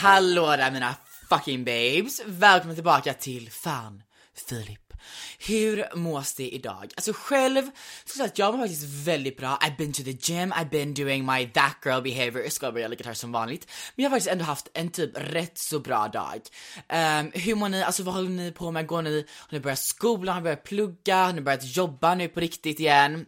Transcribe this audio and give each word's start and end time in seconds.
Hallå, 0.00 0.56
där 0.56 0.70
mina 0.70 0.94
fucking 1.28 1.64
babes! 1.64 2.20
Välkomna 2.26 2.74
tillbaka 2.74 3.14
till 3.14 3.50
Fan 3.50 4.02
Filip. 4.48 4.92
Hur 5.38 5.96
mås 5.96 6.34
det 6.34 6.50
idag? 6.50 6.92
Alltså 6.96 7.12
själv, 7.14 7.62
så 8.04 8.20
jag 8.20 8.26
att 8.26 8.38
jag 8.38 8.54
mår 8.54 8.60
faktiskt 8.60 9.06
väldigt 9.06 9.36
bra. 9.36 9.58
I've 9.62 9.76
been 9.76 9.92
to 9.92 10.02
the 10.02 10.32
gym, 10.32 10.52
I've 10.52 10.70
been 10.70 10.94
doing 10.94 11.26
my 11.26 11.46
that 11.46 11.76
girl 11.84 12.02
behavior. 12.02 12.42
Jag 12.42 12.52
ska 12.52 12.72
börja 12.72 12.88
lika 12.88 13.04
här 13.04 13.14
som 13.14 13.32
vanligt. 13.32 13.70
Men 13.94 14.02
jag 14.02 14.10
har 14.10 14.16
faktiskt 14.16 14.32
ändå 14.32 14.44
haft 14.44 14.68
en 14.74 14.90
typ 14.90 15.10
rätt 15.14 15.58
så 15.58 15.78
bra 15.80 16.08
dag. 16.08 16.40
Um, 16.88 17.32
hur 17.34 17.54
mår 17.54 17.68
ni? 17.68 17.82
Alltså 17.82 18.02
vad 18.02 18.14
håller 18.14 18.30
ni 18.30 18.52
på 18.52 18.70
med? 18.70 18.86
Går 18.86 19.02
ni, 19.02 19.26
har 19.38 19.52
ni 19.56 19.60
börjat 19.60 19.78
skolan? 19.78 20.34
Har 20.34 20.40
ni 20.40 20.44
börjat 20.44 20.64
plugga? 20.64 21.16
Har 21.16 21.32
ni 21.32 21.40
börjat 21.40 21.76
jobba 21.76 22.14
nu 22.14 22.28
på 22.28 22.40
riktigt 22.40 22.80
igen? 22.80 23.26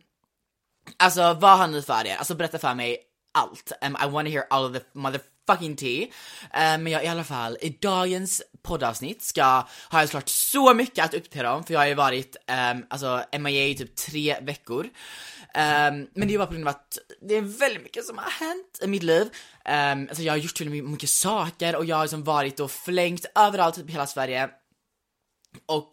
Alltså 0.96 1.34
vad 1.34 1.58
har 1.58 1.66
ni 1.66 1.82
för 1.82 2.06
er? 2.06 2.16
Alltså 2.16 2.34
berätta 2.34 2.58
för 2.58 2.74
mig 2.74 2.98
allt. 3.34 3.72
Um, 3.82 3.96
I 4.04 4.10
wanna 4.10 4.30
hear 4.30 4.46
all 4.50 4.64
of 4.64 4.72
the 4.72 4.80
fucking 5.46 5.76
tea. 5.76 6.02
Eh, 6.54 6.78
men 6.78 6.86
jag 6.86 7.04
i 7.04 7.06
alla 7.06 7.24
fall, 7.24 7.56
i 7.60 7.68
dagens 7.68 8.42
poddavsnitt 8.62 9.22
ska, 9.22 9.66
har 9.68 10.00
jag 10.00 10.08
såklart 10.08 10.28
så 10.28 10.74
mycket 10.74 11.04
att 11.04 11.14
uppdatera 11.14 11.54
om 11.54 11.64
för 11.64 11.74
jag 11.74 11.80
har 11.80 11.86
ju 11.86 11.94
varit 11.94 12.36
um, 12.72 12.86
alltså 12.90 13.24
MIA 13.38 13.66
i 13.66 13.74
typ 13.74 13.96
tre 13.96 14.36
veckor. 14.40 14.84
Um, 15.54 16.08
men 16.14 16.28
det 16.28 16.34
är 16.34 16.38
bara 16.38 16.46
på 16.46 16.52
grund 16.52 16.68
av 16.68 16.74
att 16.74 16.98
det 17.20 17.34
är 17.34 17.40
väldigt 17.40 17.82
mycket 17.82 18.04
som 18.04 18.18
har 18.18 18.30
hänt 18.30 18.78
i 18.82 18.86
mitt 18.86 19.02
liv. 19.02 19.22
Um, 19.64 20.08
alltså 20.08 20.22
jag 20.22 20.32
har 20.32 20.38
gjort 20.38 20.60
väldigt 20.60 20.84
mycket 20.84 21.10
saker 21.10 21.76
och 21.76 21.84
jag 21.84 21.96
har 21.96 22.04
liksom 22.04 22.24
varit 22.24 22.60
och 22.60 22.70
flängt 22.70 23.26
överallt 23.34 23.74
typ 23.74 23.88
i 23.88 23.92
hela 23.92 24.06
Sverige. 24.06 24.50
Och 25.66 25.90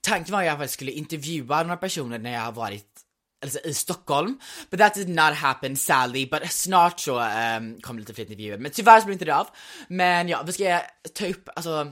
tanken 0.00 0.32
var 0.32 0.42
ju 0.42 0.48
att 0.48 0.60
jag 0.60 0.70
skulle 0.70 0.92
intervjua 0.92 1.62
några 1.62 1.76
personer 1.76 2.18
när 2.18 2.32
jag 2.32 2.40
har 2.40 2.52
varit 2.52 2.93
alltså, 3.44 3.58
i 3.64 3.74
Stockholm. 3.74 4.38
But 4.70 4.80
that 4.80 4.94
did 4.94 5.08
not 5.08 5.34
happen 5.34 5.76
sadly, 5.76 6.26
but 6.26 6.52
snart 6.52 7.00
så 7.00 7.18
ehm, 7.18 7.64
um, 7.64 7.80
kommer 7.80 8.00
lite 8.00 8.14
fler 8.14 8.24
intervjuer. 8.24 8.58
Men 8.58 8.70
tyvärr 8.70 9.00
så 9.00 9.06
blir 9.06 9.12
inte 9.12 9.24
det 9.24 9.36
av. 9.36 9.48
Men 9.88 10.28
ja, 10.28 10.42
vi 10.46 10.52
ska 10.52 10.80
ta 11.14 11.26
upp, 11.26 11.48
alltså 11.56 11.86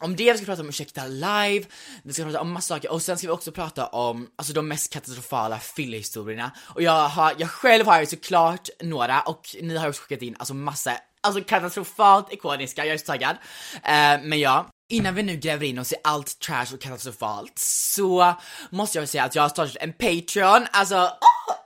om 0.00 0.16
det, 0.16 0.32
vi 0.32 0.38
ska 0.38 0.46
prata 0.46 0.62
om 0.62 0.68
Ursäkta 0.68 1.06
live, 1.06 1.64
vi 2.02 2.12
ska 2.12 2.24
prata 2.24 2.40
om 2.40 2.52
massa 2.52 2.74
saker 2.74 2.92
och 2.92 3.02
sen 3.02 3.18
ska 3.18 3.26
vi 3.26 3.32
också 3.32 3.52
prata 3.52 3.86
om 3.86 4.28
alltså 4.36 4.52
de 4.52 4.68
mest 4.68 4.92
katastrofala 4.92 5.58
fyllehistorierna. 5.58 6.50
Och 6.64 6.82
jag 6.82 7.08
har, 7.08 7.34
jag 7.38 7.50
själv 7.50 7.86
har 7.86 8.00
ju 8.00 8.06
såklart 8.06 8.68
några 8.82 9.20
och 9.20 9.56
ni 9.62 9.76
har 9.76 9.88
också 9.88 10.02
skickat 10.02 10.22
in 10.22 10.36
alltså 10.38 10.54
massa, 10.54 10.92
alltså 11.20 11.44
katastrofalt 11.44 12.32
ikoniska, 12.32 12.86
jag 12.86 12.94
är 12.94 12.98
så 12.98 13.04
taggad. 13.04 13.36
Uh, 13.74 14.28
men 14.28 14.40
ja, 14.40 14.70
Innan 14.88 15.14
vi 15.14 15.22
nu 15.22 15.36
gräver 15.36 15.66
in 15.66 15.78
oss 15.78 15.92
i 15.92 15.96
allt 16.04 16.38
trash 16.38 16.74
och 16.74 16.80
katastrofalt 16.80 17.58
så 17.58 18.34
måste 18.70 18.98
jag 18.98 19.08
säga 19.08 19.24
att 19.24 19.34
jag 19.34 19.42
har 19.42 19.48
startat 19.48 19.76
en 19.80 19.92
Patreon, 19.92 20.66
alltså 20.72 20.96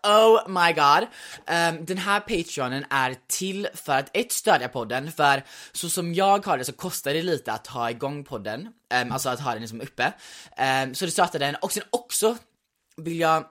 oh, 0.05 0.11
oh 0.11 0.49
my 0.49 0.73
god. 0.73 1.03
Um, 1.47 1.84
den 1.84 1.99
här 1.99 2.21
Patreonen 2.21 2.84
är 2.91 3.17
till 3.27 3.69
för 3.75 3.93
att 3.93 4.11
ett 4.12 4.33
stödja 4.33 4.69
podden, 4.69 5.12
för 5.12 5.45
så 5.73 5.89
som 5.89 6.15
jag 6.15 6.47
har 6.47 6.59
det 6.59 6.65
så 6.65 6.73
kostar 6.73 7.15
det 7.15 7.23
lite 7.23 7.53
att 7.53 7.67
ha 7.67 7.91
igång 7.91 8.25
podden, 8.25 8.69
um, 9.03 9.12
alltså 9.12 9.29
att 9.29 9.41
ha 9.41 9.53
den 9.53 9.61
liksom 9.61 9.81
uppe. 9.81 10.12
Um, 10.85 10.95
så 10.95 11.05
det 11.05 11.11
startade 11.11 11.45
den 11.45 11.55
och 11.55 11.73
sen 11.73 11.83
också 11.91 12.37
vill 12.97 13.21
jag 13.21 13.45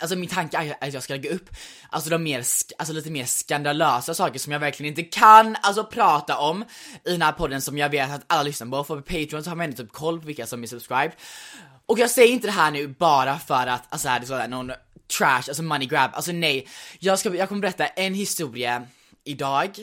Alltså 0.00 0.16
min 0.16 0.28
tanke 0.28 0.56
är 0.56 0.86
att 0.88 0.94
jag 0.94 1.02
ska 1.02 1.12
lägga 1.12 1.30
upp 1.30 1.50
alltså 1.90 2.10
de 2.10 2.22
mer, 2.22 2.38
alltså 2.78 2.92
lite 2.92 3.10
mer 3.10 3.24
skandalösa 3.24 4.14
saker 4.14 4.38
som 4.38 4.52
jag 4.52 4.60
verkligen 4.60 4.90
inte 4.90 5.02
kan 5.02 5.56
alltså 5.62 5.84
prata 5.84 6.38
om 6.38 6.64
i 7.04 7.12
den 7.12 7.22
här 7.22 7.32
podden 7.32 7.60
som 7.60 7.78
jag 7.78 7.88
vet 7.88 8.10
att 8.10 8.24
alla 8.26 8.42
lyssnar 8.42 8.66
på, 8.66 8.84
för 8.84 8.96
på 8.96 9.02
Patreon 9.02 9.44
så 9.44 9.50
har 9.50 9.56
man 9.56 9.64
ändå 9.64 9.76
typ 9.76 9.92
koll 9.92 10.20
på 10.20 10.26
vilka 10.26 10.46
som 10.46 10.62
är 10.62 10.66
subscribed. 10.66 11.12
Och 11.86 11.98
jag 11.98 12.10
säger 12.10 12.32
inte 12.32 12.46
det 12.46 12.52
här 12.52 12.70
nu 12.70 12.86
bara 12.88 13.38
för 13.38 13.66
att, 13.66 13.82
alltså 13.88 14.08
är 14.08 14.20
det 14.20 14.34
är 14.34 14.48
någon 14.48 14.72
trash, 15.18 15.42
alltså 15.48 15.62
money 15.62 15.86
grab, 15.88 16.10
alltså 16.14 16.32
nej. 16.32 16.68
Jag, 16.98 17.18
ska, 17.18 17.34
jag 17.34 17.48
kommer 17.48 17.60
berätta 17.60 17.86
en 17.86 18.14
historia 18.14 18.82
idag, 19.24 19.78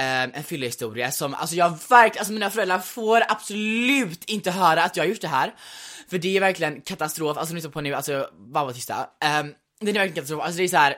um, 0.00 0.30
en 0.34 0.44
fyllehistoria 0.44 1.10
som, 1.10 1.34
alltså 1.34 1.56
jag 1.56 1.78
verkligen, 1.88 2.20
alltså 2.20 2.32
mina 2.32 2.50
föräldrar 2.50 2.78
får 2.78 3.22
absolut 3.28 4.24
inte 4.24 4.50
höra 4.50 4.82
att 4.82 4.96
jag 4.96 5.04
har 5.04 5.08
gjort 5.08 5.20
det 5.20 5.28
här. 5.28 5.54
För 6.10 6.18
det 6.18 6.36
är 6.36 6.40
verkligen 6.40 6.80
katastrof, 6.80 7.38
alltså 7.38 7.54
lyssna 7.54 7.70
på 7.70 7.80
nu, 7.80 7.94
alltså 7.94 8.28
bara 8.32 8.64
var 8.64 8.72
tysta. 8.72 8.94
Um, 9.40 9.54
det 9.80 9.90
är 9.90 9.94
verkligen 9.94 10.14
katastrof, 10.14 10.42
alltså 10.42 10.58
det 10.58 10.64
är 10.64 10.68
så 10.68 10.76
här. 10.76 10.96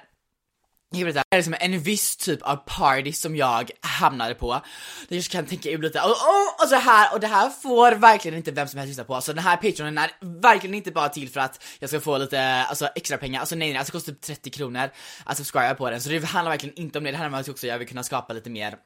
Det 0.90 1.00
är 1.00 1.36
liksom 1.36 1.54
en 1.60 1.80
viss 1.80 2.16
typ 2.16 2.42
av 2.42 2.56
party 2.56 3.12
som 3.12 3.36
jag 3.36 3.70
hamnade 3.80 4.34
på. 4.34 4.60
Där 5.08 5.16
jag 5.16 5.24
kan 5.24 5.46
tänka 5.46 5.70
ut 5.70 5.80
lite, 5.80 6.00
och, 6.00 6.10
och, 6.10 6.62
och 6.62 6.68
så 6.68 6.74
här, 6.74 7.14
och 7.14 7.20
det 7.20 7.26
här 7.26 7.50
får 7.50 7.92
verkligen 7.92 8.38
inte 8.38 8.50
vem 8.50 8.68
som 8.68 8.78
helst 8.78 8.88
lyssna 8.88 9.04
på. 9.04 9.20
Så 9.20 9.32
den 9.32 9.44
här 9.44 9.56
Patreonen 9.56 9.98
är 9.98 10.10
verkligen 10.42 10.74
inte 10.74 10.90
bara 10.90 11.08
till 11.08 11.28
för 11.28 11.40
att 11.40 11.64
jag 11.78 11.90
ska 11.90 12.00
få 12.00 12.18
lite 12.18 12.42
alltså, 12.42 12.88
extra 12.94 13.18
pengar, 13.18 13.40
alltså 13.40 13.54
nej 13.54 13.68
nej, 13.68 13.78
alltså 13.78 13.92
det 13.92 13.98
kostar 13.98 14.12
typ 14.12 14.22
30 14.22 14.50
kronor 14.50 14.90
att 15.24 15.36
subscriba 15.36 15.74
på 15.74 15.90
den. 15.90 16.00
Så 16.00 16.08
det 16.08 16.24
handlar 16.24 16.50
verkligen 16.50 16.78
inte 16.78 16.98
om 16.98 17.04
det, 17.04 17.10
det 17.10 17.16
handlar 17.16 17.38
om 17.38 17.40
att 17.40 17.48
också 17.48 17.66
jag 17.66 17.78
vill 17.78 17.88
kunna 17.88 18.02
skapa 18.02 18.32
lite 18.32 18.50
mer 18.50 18.76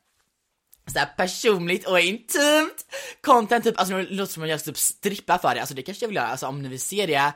såhär 0.93 1.07
personligt 1.17 1.87
och 1.87 2.01
intimt 2.01 2.87
content, 3.21 3.65
typ, 3.65 3.79
alltså 3.79 3.97
det 3.97 4.03
låter 4.03 4.33
som 4.33 4.43
att 4.43 4.49
jag 4.49 4.65
typ 4.65 4.79
strippa 4.79 5.39
för 5.39 5.55
det, 5.55 5.61
alltså 5.61 5.75
det 5.75 5.83
kanske 5.83 6.05
jag 6.05 6.09
vill 6.09 6.17
göra, 6.17 6.27
alltså 6.27 6.47
om 6.47 6.63
ni 6.63 6.69
vill 6.69 6.81
se 6.81 7.07
det, 7.07 7.33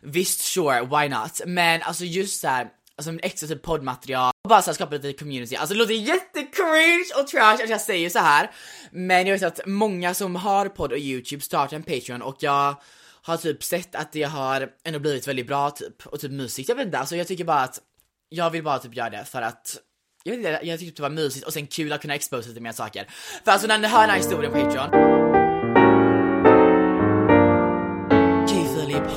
visst 0.00 0.40
sure, 0.40 0.80
why 0.80 1.08
not? 1.08 1.40
Men 1.46 1.82
alltså 1.82 2.04
just 2.04 2.40
såhär, 2.40 2.68
alltså 2.98 3.18
extra 3.22 3.48
typ 3.48 3.62
poddmaterial, 3.62 4.32
och 4.44 4.48
bara 4.48 4.62
såhär 4.62 4.74
skapa 4.74 4.94
lite 4.94 5.12
community, 5.12 5.56
alltså 5.56 5.74
det 5.74 5.78
låter 5.78 5.94
jättecringe 5.94 7.20
och 7.20 7.26
trash 7.26 7.62
att 7.64 7.70
jag 7.70 7.80
säger 7.80 8.10
så 8.10 8.18
här. 8.18 8.50
Men 8.90 9.26
jag 9.26 9.38
vet 9.38 9.42
att 9.42 9.66
många 9.66 10.14
som 10.14 10.36
har 10.36 10.68
podd 10.68 10.92
och 10.92 10.98
youtube 10.98 11.42
startar 11.42 11.76
en 11.76 11.82
Patreon 11.82 12.22
och 12.22 12.36
jag 12.38 12.74
har 13.22 13.36
typ 13.36 13.64
sett 13.64 13.94
att 13.94 14.12
det 14.12 14.22
har 14.22 14.68
ändå 14.84 14.98
blivit 14.98 15.28
väldigt 15.28 15.46
bra 15.46 15.70
typ, 15.70 16.06
och 16.06 16.20
typ 16.20 16.32
mysigt, 16.32 16.68
jag 16.68 16.76
vet 16.76 16.86
inte, 16.86 16.98
alltså 16.98 17.16
jag 17.16 17.26
tycker 17.26 17.44
bara 17.44 17.60
att 17.60 17.80
jag 18.28 18.50
vill 18.50 18.64
bara 18.64 18.78
typ 18.78 18.96
göra 18.96 19.10
det 19.10 19.24
för 19.24 19.42
att 19.42 19.76
jag 20.24 20.36
vet 20.36 20.38
inte, 20.38 20.66
jag 20.66 20.78
tyckte 20.78 20.90
typ 20.90 20.96
det 20.96 21.02
var 21.02 21.10
mysigt 21.10 21.46
och 21.46 21.52
sen 21.52 21.66
kul 21.66 21.92
att 21.92 22.02
kunna 22.02 22.14
exposa 22.14 22.48
lite 22.48 22.60
mer 22.60 22.72
saker. 22.72 23.06
För 23.44 23.52
alltså 23.52 23.66
när 23.66 23.78
ni 23.78 23.88
hör 23.88 24.00
den 24.00 24.10
här 24.10 24.16
historien 24.16 24.52
på 24.52 24.60
Patreon 24.60 25.25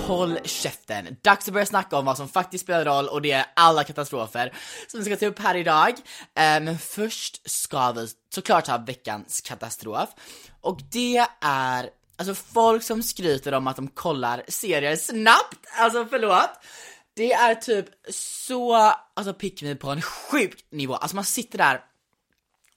håll 0.07 0.39
käften. 0.43 1.17
Dags 1.21 1.47
att 1.47 1.53
börja 1.53 1.65
snacka 1.65 1.97
om 1.97 2.05
vad 2.05 2.17
som 2.17 2.29
faktiskt 2.29 2.63
spelar 2.63 2.85
roll 2.85 3.07
och 3.07 3.21
det 3.21 3.31
är 3.31 3.45
alla 3.55 3.83
katastrofer 3.83 4.53
som 4.87 4.99
vi 4.99 5.05
ska 5.05 5.15
ta 5.15 5.25
upp 5.25 5.39
här 5.39 5.55
idag. 5.55 5.89
Eh, 5.89 6.61
men 6.61 6.79
först 6.79 7.49
ska 7.49 7.91
vi 7.91 8.07
såklart 8.33 8.67
ha 8.67 8.77
veckans 8.77 9.41
katastrof. 9.41 10.09
Och 10.61 10.79
det 10.91 11.25
är 11.41 11.89
Alltså 12.17 12.35
folk 12.35 12.83
som 12.83 13.03
skryter 13.03 13.53
om 13.53 13.67
att 13.67 13.75
de 13.75 13.87
kollar 13.87 14.43
serier 14.47 14.95
snabbt, 14.95 15.67
alltså 15.77 16.05
förlåt. 16.09 16.49
Det 17.15 17.33
är 17.33 17.55
typ 17.55 17.85
så, 18.09 18.75
alltså 19.13 19.33
pick 19.33 19.61
me 19.61 19.75
på 19.75 19.89
en 19.89 20.01
sjuk 20.01 20.65
nivå. 20.71 20.95
Alltså 20.95 21.15
man 21.15 21.25
sitter 21.25 21.57
där 21.57 21.81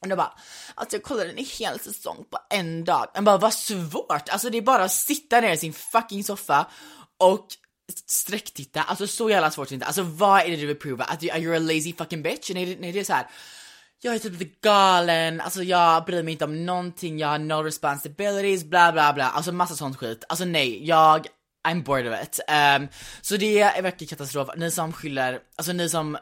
och 0.03 0.09
då 0.09 0.17
bara, 0.17 0.33
alltså 0.75 0.97
jag 0.97 1.03
kollade 1.03 1.31
en 1.31 1.45
hel 1.59 1.81
säsong 1.81 2.25
på 2.31 2.39
en 2.51 2.85
dag. 2.85 3.07
Man 3.15 3.25
bara, 3.25 3.39
vad 3.39 3.55
svårt! 3.55 4.29
Alltså 4.29 4.51
det 4.51 4.59
är 4.59 4.63
bara 4.63 4.85
att 4.85 4.93
sitta 4.93 5.41
ner 5.41 5.53
i 5.53 5.57
sin 5.57 5.73
fucking 5.73 6.25
soffa 6.25 6.67
och 7.23 7.47
sträcktitta, 8.07 8.83
alltså 8.83 9.07
så 9.07 9.31
jävla 9.31 9.51
svårt 9.51 9.67
att 9.67 9.73
inte, 9.73 9.87
Alltså 9.87 10.03
vad 10.03 10.41
är 10.41 10.49
det 10.49 10.57
du 10.57 10.67
vill 10.67 10.77
prova? 10.77 11.05
Att 11.05 11.21
du 11.21 11.29
är 11.29 11.55
a 11.55 11.59
lazy 11.59 11.93
fucking 11.93 12.23
bitch? 12.23 12.51
Nej, 12.55 12.67
det, 12.67 12.81
nej 12.81 12.93
det 12.93 13.01
är 13.01 13.05
så 13.05 13.13
här. 13.13 13.27
Jag 14.05 14.15
är 14.15 14.19
typ 14.19 14.39
lite 14.39 14.55
galen, 14.63 15.41
alltså 15.41 15.63
jag 15.63 16.05
bryr 16.05 16.23
mig 16.23 16.33
inte 16.33 16.45
om 16.45 16.67
någonting, 16.67 17.19
jag 17.19 17.29
har 17.29 17.39
no 17.39 17.55
responsibilities, 17.55 18.65
bla 18.65 18.93
bla 18.93 19.13
bla, 19.13 19.31
alltså 19.31 19.53
massa 19.53 19.75
sånt 19.75 19.97
skit. 19.97 20.25
Alltså 20.29 20.45
nej, 20.45 20.87
jag 20.87 21.27
I'm 21.69 21.85
bored 21.85 22.07
of 22.07 22.23
it. 22.23 22.41
Um, 22.49 22.89
så 23.21 23.37
det 23.37 23.61
är 23.61 23.83
verkligen 23.83 24.09
katastrof. 24.09 24.49
Ni 24.57 24.71
som 24.71 24.93
skyller, 24.93 25.41
alltså 25.57 25.73
ni 25.73 25.89
som, 25.89 26.19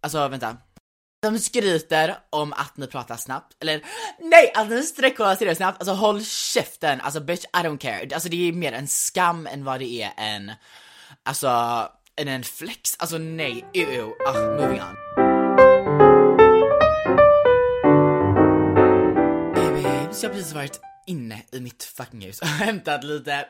alltså 0.00 0.28
vänta. 0.28 0.56
De 1.22 1.38
skryter 1.38 2.18
om 2.30 2.52
att 2.52 2.76
ni 2.76 2.86
pratar 2.86 3.16
snabbt, 3.16 3.56
eller 3.60 3.84
nej, 4.18 4.52
att 4.54 4.70
ni 4.70 4.82
sträckkollar 4.82 5.36
tillräckligt 5.36 5.56
snabbt, 5.56 5.80
alltså 5.80 5.94
håll 5.94 6.24
käften, 6.24 7.00
alltså 7.00 7.20
bitch 7.20 7.44
I 7.44 7.56
don't 7.56 7.78
care. 7.78 8.08
Alltså 8.14 8.28
det 8.28 8.48
är 8.48 8.52
mer 8.52 8.72
en 8.72 8.88
skam 8.88 9.46
än 9.46 9.64
vad 9.64 9.80
det 9.80 10.02
är 10.02 10.12
en, 10.16 10.52
alltså, 11.22 11.48
än 12.16 12.28
en 12.28 12.44
flex. 12.44 12.96
Alltså 12.98 13.18
nej, 13.18 13.64
ew, 13.72 13.94
ew. 13.94 14.12
Ah, 14.26 14.32
moving 14.32 14.80
on. 14.80 14.94
Baby, 19.54 20.14
så 20.14 20.26
jag 20.26 20.30
har 20.30 20.34
precis 20.34 20.52
varit 20.52 20.80
inne 21.06 21.42
i 21.52 21.60
mitt 21.60 21.84
fucking 21.84 22.20
hus 22.20 22.40
och 22.40 22.46
hämtat 22.66 23.04
lite 23.04 23.46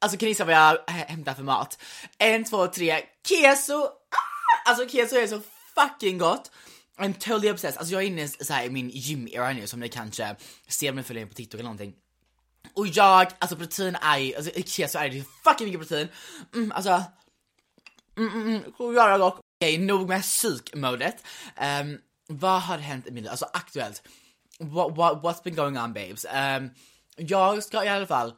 Alltså 0.00 0.18
kan 0.18 0.26
ni 0.26 0.30
gissa 0.30 0.44
vad 0.44 0.54
jag 0.54 0.78
hämtat 0.90 1.36
för 1.36 1.44
mat? 1.44 1.82
En, 2.18 2.44
två, 2.44 2.66
tre, 2.66 3.00
keso! 3.28 3.82
Ah! 3.84 4.70
Alltså 4.70 4.88
keso 4.88 5.16
är 5.16 5.26
så 5.26 5.40
fucking 5.74 6.18
gott! 6.18 6.50
I'm 6.98 7.14
totally 7.14 7.50
obsessed. 7.50 7.78
Alltså 7.78 7.92
jag 7.92 8.02
är 8.02 8.06
inne 8.06 8.28
så 8.28 8.52
här, 8.52 8.64
i 8.64 8.70
min 8.70 8.90
gym-era 8.90 9.52
nu 9.52 9.66
som 9.66 9.80
ni 9.80 9.88
kanske 9.88 10.36
ser 10.68 10.90
om 10.90 10.96
ni 10.96 11.02
följer 11.02 11.24
mig 11.24 11.30
på 11.30 11.34
TikTok 11.34 11.54
eller 11.54 11.64
någonting. 11.64 11.94
Och 12.74 12.86
jag, 12.86 13.28
alltså 13.38 13.56
protein 13.56 13.96
är 14.02 14.18
ju, 14.18 14.34
alltså 14.34 14.50
i 14.50 14.62
keso 14.62 14.98
är 14.98 15.08
det 15.08 15.24
fucking 15.44 15.66
mycket 15.66 15.80
protein. 15.80 16.08
Mm, 16.54 16.72
alltså, 16.72 17.02
mm, 18.16 18.32
mm, 18.32 18.48
mm, 18.48 18.62
så 18.76 18.92
jävla 18.92 19.18
gott. 19.18 19.34
Okej, 19.34 19.74
okay, 19.74 19.86
nog 19.86 20.08
med 20.08 20.22
psykmodet. 20.22 21.24
Um, 21.80 21.98
vad 22.26 22.62
har 22.62 22.78
hänt 22.78 23.06
i 23.06 23.10
min 23.10 23.22
liv? 23.22 23.30
Alltså 23.30 23.46
aktuellt. 23.52 24.02
What, 24.58 24.96
what, 24.96 25.22
what's 25.22 25.42
been 25.44 25.54
going 25.54 25.78
on 25.78 25.92
babes? 25.92 26.24
Um, 26.24 26.70
jag 27.16 27.64
ska 27.64 27.84
i 27.84 27.88
alla 27.88 28.06
fall 28.06 28.34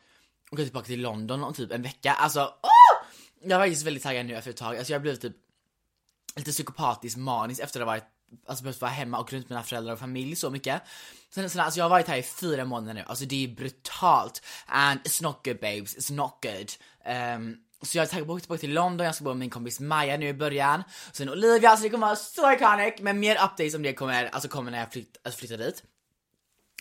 åka 0.50 0.62
tillbaka 0.62 0.86
till 0.86 1.00
London 1.00 1.44
om 1.44 1.54
typ 1.54 1.72
en 1.72 1.82
vecka. 1.82 2.12
Alltså, 2.12 2.40
oh! 2.40 3.06
Jag 3.42 3.58
var 3.58 3.66
faktiskt 3.66 3.86
väldigt 3.86 4.02
taggad 4.02 4.26
nu 4.26 4.34
efter 4.34 4.50
ett 4.50 4.56
tag. 4.56 4.76
Alltså 4.76 4.92
jag 4.92 5.02
blev 5.02 5.16
typ 5.16 5.36
lite 6.40 6.52
psykopatiskt 6.52 7.18
manisk 7.18 7.60
efter 7.60 7.80
att 7.80 7.86
ha 7.86 7.92
varit 7.92 8.04
Alltså 8.46 8.64
behövt 8.64 8.80
vara 8.80 8.90
hemma 8.90 9.18
och 9.18 9.32
runt 9.32 9.48
mina 9.48 9.62
föräldrar 9.62 9.92
och 9.92 9.98
familj 9.98 10.36
så 10.36 10.50
mycket. 10.50 10.82
Sen, 11.30 11.50
sen, 11.50 11.60
alltså 11.60 11.80
jag 11.80 11.84
har 11.84 11.90
varit 11.90 12.08
här 12.08 12.16
i 12.16 12.22
fyra 12.22 12.64
månader 12.64 12.94
nu, 12.94 13.04
alltså 13.06 13.24
det 13.24 13.44
är 13.44 13.48
brutalt. 13.48 14.42
And 14.66 15.00
it's 15.00 15.22
not 15.22 15.44
good 15.44 15.60
babes, 15.60 15.96
it's 15.96 16.12
not 16.12 16.38
good. 16.42 16.70
Um, 17.36 17.56
så 17.82 17.98
jag 17.98 18.02
är 18.02 18.06
taggad 18.06 18.26
på 18.26 18.32
att 18.32 18.36
åka 18.36 18.40
tillbaka 18.40 18.60
till 18.60 18.72
London, 18.72 19.06
jag 19.06 19.14
ska 19.14 19.24
bo 19.24 19.30
med 19.30 19.38
min 19.38 19.50
kompis 19.50 19.80
Maja 19.80 20.16
nu 20.16 20.28
i 20.28 20.34
början. 20.34 20.82
Sen 21.12 21.28
Olivia, 21.28 21.76
så 21.76 21.82
det 21.82 21.90
kommer 21.90 22.06
vara 22.06 22.16
så 22.16 22.52
iconic, 22.52 22.94
men 23.00 23.20
mer 23.20 23.34
updates 23.34 23.74
om 23.74 23.82
det 23.82 23.92
kommer, 23.92 24.24
alltså 24.26 24.48
kommer 24.48 24.70
när 24.70 24.78
jag 24.78 24.92
flytt, 24.92 25.16
alltså 25.22 25.38
flyttar 25.38 25.58
dit. 25.58 25.82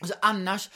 Alltså 0.02 0.18
annars 0.22 0.70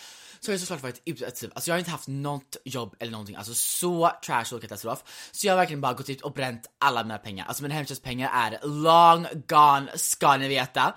så 0.46 0.52
har 0.52 0.54
jag 0.54 0.62
såklart 0.62 0.84
varit 0.84 1.02
utsatt, 1.06 1.52
alltså 1.54 1.70
jag 1.70 1.76
har 1.76 1.80
inte 1.80 1.92
haft 1.92 2.08
något 2.08 2.58
jobb 2.66 2.96
eller 3.00 3.12
någonting, 3.12 3.36
alltså 3.36 3.54
så 3.54 4.12
trash 4.26 4.56
och 4.56 4.62
katastrof. 4.62 5.04
Så 5.32 5.48
jag 5.48 5.54
har 5.54 5.58
verkligen 5.58 5.82
bara 5.82 5.94
gått 5.94 6.10
ut 6.10 6.22
och 6.22 6.34
bränt 6.34 6.70
alla 6.80 7.04
mina 7.04 7.18
pengar, 7.18 7.46
alltså 7.46 7.64
mina 7.64 7.76
hemtjänstpengar 7.76 8.32
är 8.34 8.68
long 8.68 9.28
gone, 9.48 9.92
ska 9.96 10.38
ni 10.38 10.48
veta. 10.48 10.94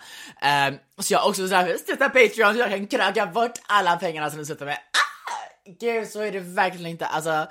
Um, 0.68 0.78
så 0.98 1.12
jag 1.12 1.18
har 1.18 1.28
också 1.28 1.48
såhär, 1.48 1.76
stöttat 1.76 2.12
Patreon 2.12 2.54
så 2.54 2.60
jag 2.60 2.70
kan 2.70 2.86
kröka 2.86 3.26
bort 3.26 3.58
alla 3.66 3.96
pengarna 3.96 4.30
som 4.30 4.38
ni 4.38 4.44
stöttar 4.44 4.66
med. 4.66 4.74
Ah! 4.74 5.06
Gud, 5.80 6.08
så 6.08 6.20
är 6.20 6.32
det 6.32 6.40
verkligen 6.40 6.90
inte. 6.90 7.06
Alltså, 7.06 7.46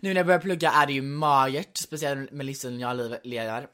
nu 0.00 0.08
när 0.08 0.16
jag 0.16 0.26
börjar 0.26 0.40
plugga 0.40 0.70
är 0.70 0.86
det 0.86 0.92
ju 0.92 1.02
magert, 1.02 1.76
speciellt 1.76 2.32
med 2.32 2.46
livsstilen 2.46 2.80
jag 2.80 3.16
lever. 3.24 3.66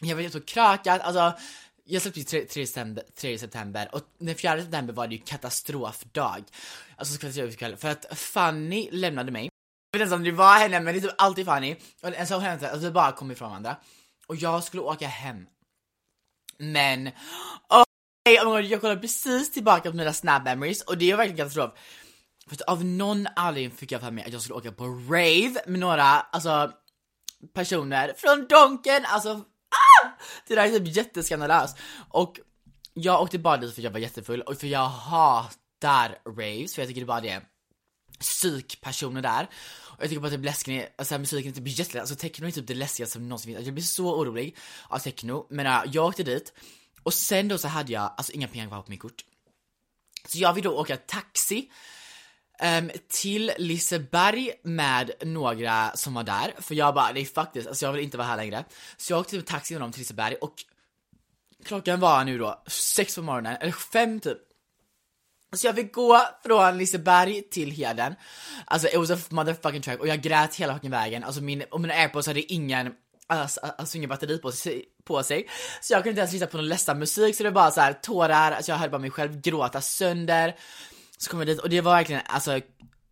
Jag 0.00 0.16
vet 0.16 0.34
inte, 0.34 0.52
krökat, 0.52 1.00
alltså 1.00 1.32
jag 1.90 2.02
släppte 2.02 2.20
ju 2.20 2.24
3, 2.24 2.44
3, 2.44 2.66
september, 2.66 3.04
3 3.14 3.38
september 3.38 3.88
och 3.92 4.00
den 4.18 4.34
4 4.34 4.62
september 4.62 4.94
var 4.94 5.06
det 5.06 5.14
ju 5.14 5.20
katastrofdag. 5.20 6.44
Alltså 6.96 7.14
så 7.14 7.20
kväll, 7.20 7.52
kväll, 7.56 7.76
för 7.76 7.88
att 7.88 8.18
Fanny 8.18 8.88
lämnade 8.92 9.32
mig. 9.32 9.50
Jag 9.90 9.98
vet 9.98 10.06
inte 10.06 10.14
om 10.14 10.24
det 10.24 10.32
var 10.32 10.58
henne 10.58 10.80
men 10.80 10.94
det 10.94 10.98
är 10.98 11.00
typ 11.00 11.14
alltid 11.18 11.46
Fanny. 11.46 11.76
Och 12.02 12.14
en 12.16 12.26
sak 12.26 12.42
hände 12.42 12.70
att 12.70 12.82
vi 12.82 12.90
bara 12.90 13.12
kom 13.12 13.30
ifrån 13.30 13.48
varandra. 13.48 13.76
Och 14.26 14.36
jag 14.36 14.64
skulle 14.64 14.82
åka 14.82 15.06
hem. 15.06 15.46
Men, 16.58 17.08
oh, 17.68 17.84
oh 18.46 18.60
jag 18.60 18.80
kollade 18.80 19.00
precis 19.00 19.52
tillbaka 19.52 19.90
på 19.90 19.96
mina 19.96 20.12
snap 20.12 20.44
memories 20.44 20.82
och 20.82 20.98
det 20.98 21.10
är 21.10 21.16
verkligen 21.16 21.36
katastrof. 21.36 21.70
För 22.46 22.54
att 22.54 22.62
av 22.62 22.84
någon 22.84 23.26
anledning 23.36 23.76
fick 23.76 23.92
jag 23.92 24.00
för 24.00 24.10
mig 24.10 24.24
att 24.24 24.32
jag 24.32 24.42
skulle 24.42 24.56
åka 24.56 24.72
på 24.72 24.84
rave 24.84 25.62
med 25.66 25.80
några, 25.80 26.04
alltså 26.04 26.72
personer 27.54 28.14
från 28.16 28.46
Donken, 28.48 29.04
alltså 29.04 29.44
det 30.46 30.54
där 30.54 30.66
är 30.66 30.78
typ 30.78 30.96
jätteskandalöst. 30.96 31.76
Och 32.08 32.40
jag 32.94 33.22
åkte 33.22 33.38
bara 33.38 33.56
dit 33.56 33.74
för 33.74 33.80
att 33.80 33.84
jag 33.84 33.90
var 33.90 33.98
jättefull 33.98 34.42
och 34.42 34.56
för 34.56 34.66
jag 34.66 34.88
hatar 34.88 36.18
raves, 36.26 36.74
för 36.74 36.82
jag 36.82 36.88
tycker 36.88 37.00
det 37.00 37.06
bara 37.06 37.20
det 37.20 37.30
är 37.30 37.42
psykpersoner 38.18 39.22
där. 39.22 39.48
Och 39.98 40.02
jag 40.02 40.08
tycker 40.08 40.20
bara 40.20 40.30
typ 40.30 40.68
är 40.68 40.88
alltså 40.98 41.18
musiken 41.18 41.52
är 41.52 41.56
typ 41.56 41.68
jätteläskig, 41.68 41.98
alltså 41.98 42.16
techno 42.16 42.46
är 42.46 42.50
typ 42.50 42.66
det 42.66 42.74
läskigaste 42.74 43.12
som 43.12 43.28
någonsin 43.28 43.46
finns. 43.46 43.56
Alltså, 43.56 43.68
jag 43.68 43.74
blir 43.74 43.84
så 43.84 44.20
orolig 44.20 44.56
av 44.88 44.98
techno, 44.98 45.46
men 45.50 45.66
uh, 45.66 45.82
jag 45.92 46.06
åkte 46.06 46.22
dit 46.22 46.52
och 47.02 47.14
sen 47.14 47.48
då 47.48 47.58
så 47.58 47.68
hade 47.68 47.92
jag 47.92 48.14
alltså 48.16 48.32
inga 48.32 48.48
pengar 48.48 48.68
kvar 48.68 48.82
på 48.82 48.90
mitt 48.90 49.00
kort. 49.00 49.24
Så 50.28 50.38
jag 50.38 50.54
vill 50.54 50.64
då 50.64 50.70
åka 50.70 50.96
taxi 50.96 51.70
um, 52.62 52.90
till 53.08 53.52
Liseberg 53.58 54.52
med 54.62 55.10
några 55.22 55.90
som 55.94 56.14
var 56.14 56.22
där, 56.22 56.54
för 56.58 56.74
jag 56.74 56.94
bara, 56.94 57.12
nej 57.12 57.24
faktiskt, 57.24 57.68
alltså 57.68 57.86
jag 57.86 57.92
vill 57.92 58.04
inte 58.04 58.16
vara 58.16 58.28
här 58.28 58.36
längre. 58.36 58.64
Så 58.96 59.12
jag 59.12 59.20
åkte 59.20 59.36
med 59.36 59.46
taxi 59.46 59.74
med 59.74 59.80
dem 59.80 59.92
till 59.92 60.00
Liseberg 60.00 60.34
och 60.34 60.54
klockan 61.64 62.00
var 62.00 62.24
nu 62.24 62.38
då 62.38 62.62
sex 62.66 63.14
på 63.14 63.22
morgonen, 63.22 63.56
eller 63.60 63.72
fem 63.72 64.20
typ. 64.20 64.38
Så 65.52 65.66
jag 65.66 65.74
fick 65.74 65.94
gå 65.94 66.20
från 66.44 66.78
Liseberg 66.78 67.42
till 67.42 67.70
Heden, 67.70 68.14
alltså 68.66 68.88
it 68.88 68.96
was 68.96 69.10
a 69.10 69.18
motherfucking 69.30 69.82
track 69.82 70.00
och 70.00 70.08
jag 70.08 70.20
grät 70.20 70.54
hela 70.54 70.74
fucking 70.74 70.90
vägen, 70.90 71.24
alltså 71.24 71.42
min, 71.42 71.62
och 71.70 71.80
mina 71.80 71.94
airpods 71.94 72.26
hade 72.26 72.52
ingen 72.52 72.92
Alltså, 73.30 73.60
alltså 73.60 73.96
ingen 73.96 74.08
batteri 74.08 74.38
på 74.38 74.52
sig, 74.52 74.84
på 75.04 75.22
sig, 75.22 75.48
så 75.80 75.92
jag 75.92 76.02
kunde 76.02 76.10
inte 76.10 76.20
ens 76.20 76.32
lyssna 76.32 76.46
på 76.46 76.56
någon 76.56 76.68
ledsam 76.68 76.98
musik 76.98 77.36
så 77.36 77.42
det 77.42 77.50
var 77.50 77.54
bara 77.54 77.70
så 77.70 77.80
här 77.80 77.92
tårar, 77.92 78.52
alltså 78.52 78.72
jag 78.72 78.76
hörde 78.76 78.90
bara 78.90 78.98
mig 78.98 79.10
själv 79.10 79.40
gråta 79.40 79.80
sönder 79.80 80.54
så 81.18 81.30
kom 81.30 81.38
jag 81.40 81.46
dit 81.46 81.58
och 81.58 81.68
det 81.68 81.80
var 81.80 81.92
verkligen 81.92 82.22
alltså 82.26 82.60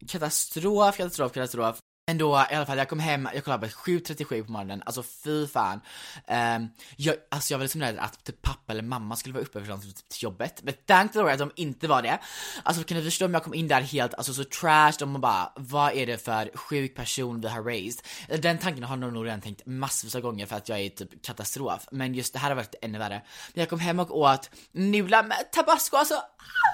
katastrof, 0.08 0.96
katastrof, 0.96 1.32
katastrof. 1.32 1.78
Men 2.08 2.18
då 2.18 2.46
i 2.50 2.54
alla 2.54 2.66
fall, 2.66 2.78
jag 2.78 2.88
kom 2.88 2.98
hem, 2.98 3.28
jag 3.34 3.44
kollade 3.44 3.68
på 3.68 3.72
7.37 3.72 4.44
på 4.44 4.52
morgonen, 4.52 4.82
alltså 4.86 5.02
fy 5.02 5.46
fan. 5.46 5.80
Um, 6.28 6.68
jag, 6.96 7.16
alltså 7.30 7.54
jag 7.54 7.58
var 7.58 7.64
liksom 7.64 7.80
rädd 7.80 7.98
att 7.98 8.24
typ 8.24 8.42
pappa 8.42 8.72
eller 8.72 8.82
mamma 8.82 9.16
skulle 9.16 9.32
vara 9.32 9.42
uppe 9.42 9.64
för 9.64 9.78
till 9.78 9.92
jobbet, 10.18 10.60
men 10.62 10.74
thank 10.86 11.12
the 11.12 11.18
Lord 11.18 11.30
att 11.30 11.38
de 11.38 11.50
inte 11.56 11.88
var 11.88 12.02
det. 12.02 12.18
Alltså 12.62 12.84
kan 12.84 12.96
du 12.96 13.04
förstå 13.04 13.24
om 13.24 13.34
jag 13.34 13.42
kom 13.44 13.54
in 13.54 13.68
där 13.68 13.80
helt, 13.80 14.14
alltså 14.14 14.34
så 14.34 14.44
trash, 14.44 14.92
de 14.98 15.20
bara, 15.20 15.52
vad 15.56 15.92
är 15.92 16.06
det 16.06 16.24
för 16.24 16.50
sjuk 16.54 16.94
person 16.94 17.40
vi 17.40 17.48
har 17.48 17.62
raised? 17.62 18.04
Den 18.42 18.58
tanken 18.58 18.84
har 18.84 18.98
jag 18.98 19.12
nog 19.12 19.26
redan 19.26 19.40
tänkt 19.40 19.66
massvis 19.66 20.14
av 20.14 20.20
gånger 20.20 20.46
för 20.46 20.56
att 20.56 20.68
jag 20.68 20.80
är 20.80 20.88
typ 20.88 21.22
katastrof, 21.22 21.88
men 21.90 22.14
just 22.14 22.32
det 22.32 22.38
här 22.38 22.48
har 22.48 22.56
varit 22.56 22.74
ännu 22.82 22.98
värre. 22.98 23.22
Men 23.54 23.60
jag 23.60 23.70
kom 23.70 23.80
hem 23.80 24.00
och 24.00 24.18
åt 24.18 24.50
nudlar 24.72 25.22
med 25.22 25.52
tabasco, 25.52 25.96
alltså 25.96 26.22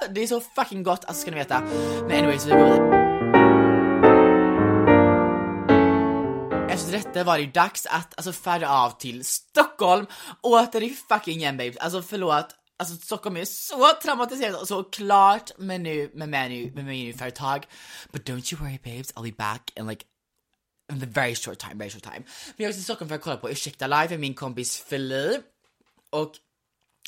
det 0.09 0.23
är 0.23 0.27
så 0.27 0.41
fucking 0.41 0.83
gott, 0.83 1.05
alltså 1.05 1.21
ska 1.21 1.31
ni 1.31 1.37
veta. 1.37 1.59
Men 2.07 2.11
anyways, 2.11 2.45
vi 2.45 2.51
går 2.51 2.63
vidare. 2.63 3.02
Efter 6.93 7.09
detta 7.09 7.23
var 7.23 7.37
det 7.37 7.43
ju 7.43 7.51
dags 7.51 7.85
att 7.85 8.13
alltså 8.17 8.33
färda 8.33 8.69
av 8.69 8.99
till 8.99 9.25
Stockholm 9.25 10.05
åter 10.41 10.89
fucking 11.09 11.37
igen 11.37 11.57
babes. 11.57 11.77
Alltså 11.77 12.01
förlåt, 12.01 12.55
alltså 12.79 12.95
Stockholm 12.95 13.37
är 13.37 13.45
så 13.45 13.89
traumatiserat 14.03 14.61
och 14.61 14.67
så 14.67 14.83
klart 14.83 15.57
med 15.57 15.81
nu 15.81 16.11
med 16.13 16.29
menu 16.29 16.71
med 16.75 16.85
menuföretag. 16.85 17.65
But 18.11 18.29
don't 18.29 18.53
you 18.53 18.63
worry 18.63 18.79
babes, 18.83 19.13
I'll 19.13 19.23
be 19.23 19.35
back 19.37 19.71
in 19.75 19.87
like 19.87 20.05
in 20.91 20.99
the 20.99 21.05
very 21.05 21.35
short 21.35 21.59
time, 21.59 21.75
very 21.75 21.89
short 21.89 22.03
time. 22.03 22.23
Men 22.45 22.53
jag 22.57 22.67
var 22.67 22.73
till 22.73 22.83
Stockholm 22.83 23.09
för 23.09 23.15
att 23.15 23.21
kolla 23.21 23.37
på 23.37 23.51
Ursäkta 23.51 23.87
live 23.87 24.09
med 24.09 24.19
min 24.19 24.33
kompis 24.33 24.79
Feli 24.79 25.39
och 26.09 26.35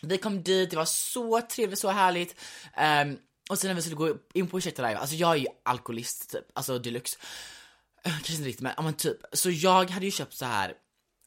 vi 0.01 0.17
kom 0.17 0.43
dit, 0.43 0.69
det 0.69 0.75
var 0.75 0.85
så 0.85 1.41
trevligt, 1.41 1.79
så 1.79 1.89
härligt. 1.89 2.35
Um, 2.77 3.17
och 3.49 3.59
sen 3.59 3.67
när 3.67 3.75
vi 3.75 3.81
skulle 3.81 3.95
gå 3.95 4.17
in 4.33 4.47
på 4.47 4.57
Ursäkta 4.57 4.87
live, 4.87 4.99
alltså 4.99 5.15
jag 5.15 5.31
är 5.31 5.35
ju 5.35 5.45
alkoholist 5.63 6.29
typ, 6.29 6.45
alltså 6.53 6.79
deluxe. 6.79 7.17
Eh, 8.05 8.11
kanske 8.11 8.33
inte 8.33 8.47
riktigt 8.47 8.61
men, 8.63 8.73
ja 8.77 8.83
men 8.83 8.93
typ, 8.93 9.17
så 9.33 9.49
jag 9.49 9.89
hade 9.89 10.05
ju 10.05 10.11
köpt 10.11 10.33
så 10.33 10.45
här 10.45 10.73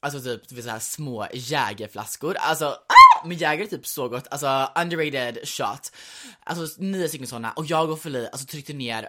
Alltså 0.01 0.21
typ, 0.21 0.63
så 0.63 0.71
här 0.71 0.79
små 0.79 1.27
jägerflaskor, 1.33 2.37
alltså 2.37 2.67
ah! 2.67 3.27
men 3.27 3.37
jäger 3.37 3.65
är 3.65 3.69
typ 3.69 3.87
så 3.87 4.09
gott, 4.09 4.27
alltså 4.31 4.71
underrated 4.83 5.49
shot. 5.49 5.93
Alltså 6.45 6.83
nio 6.83 7.09
stycken 7.09 7.27
sådana 7.27 7.53
och 7.53 7.67
jag 7.67 7.91
och 7.91 8.01
Feli 8.01 8.27
alltså 8.27 8.47
tryckte 8.47 8.73
ner 8.73 9.09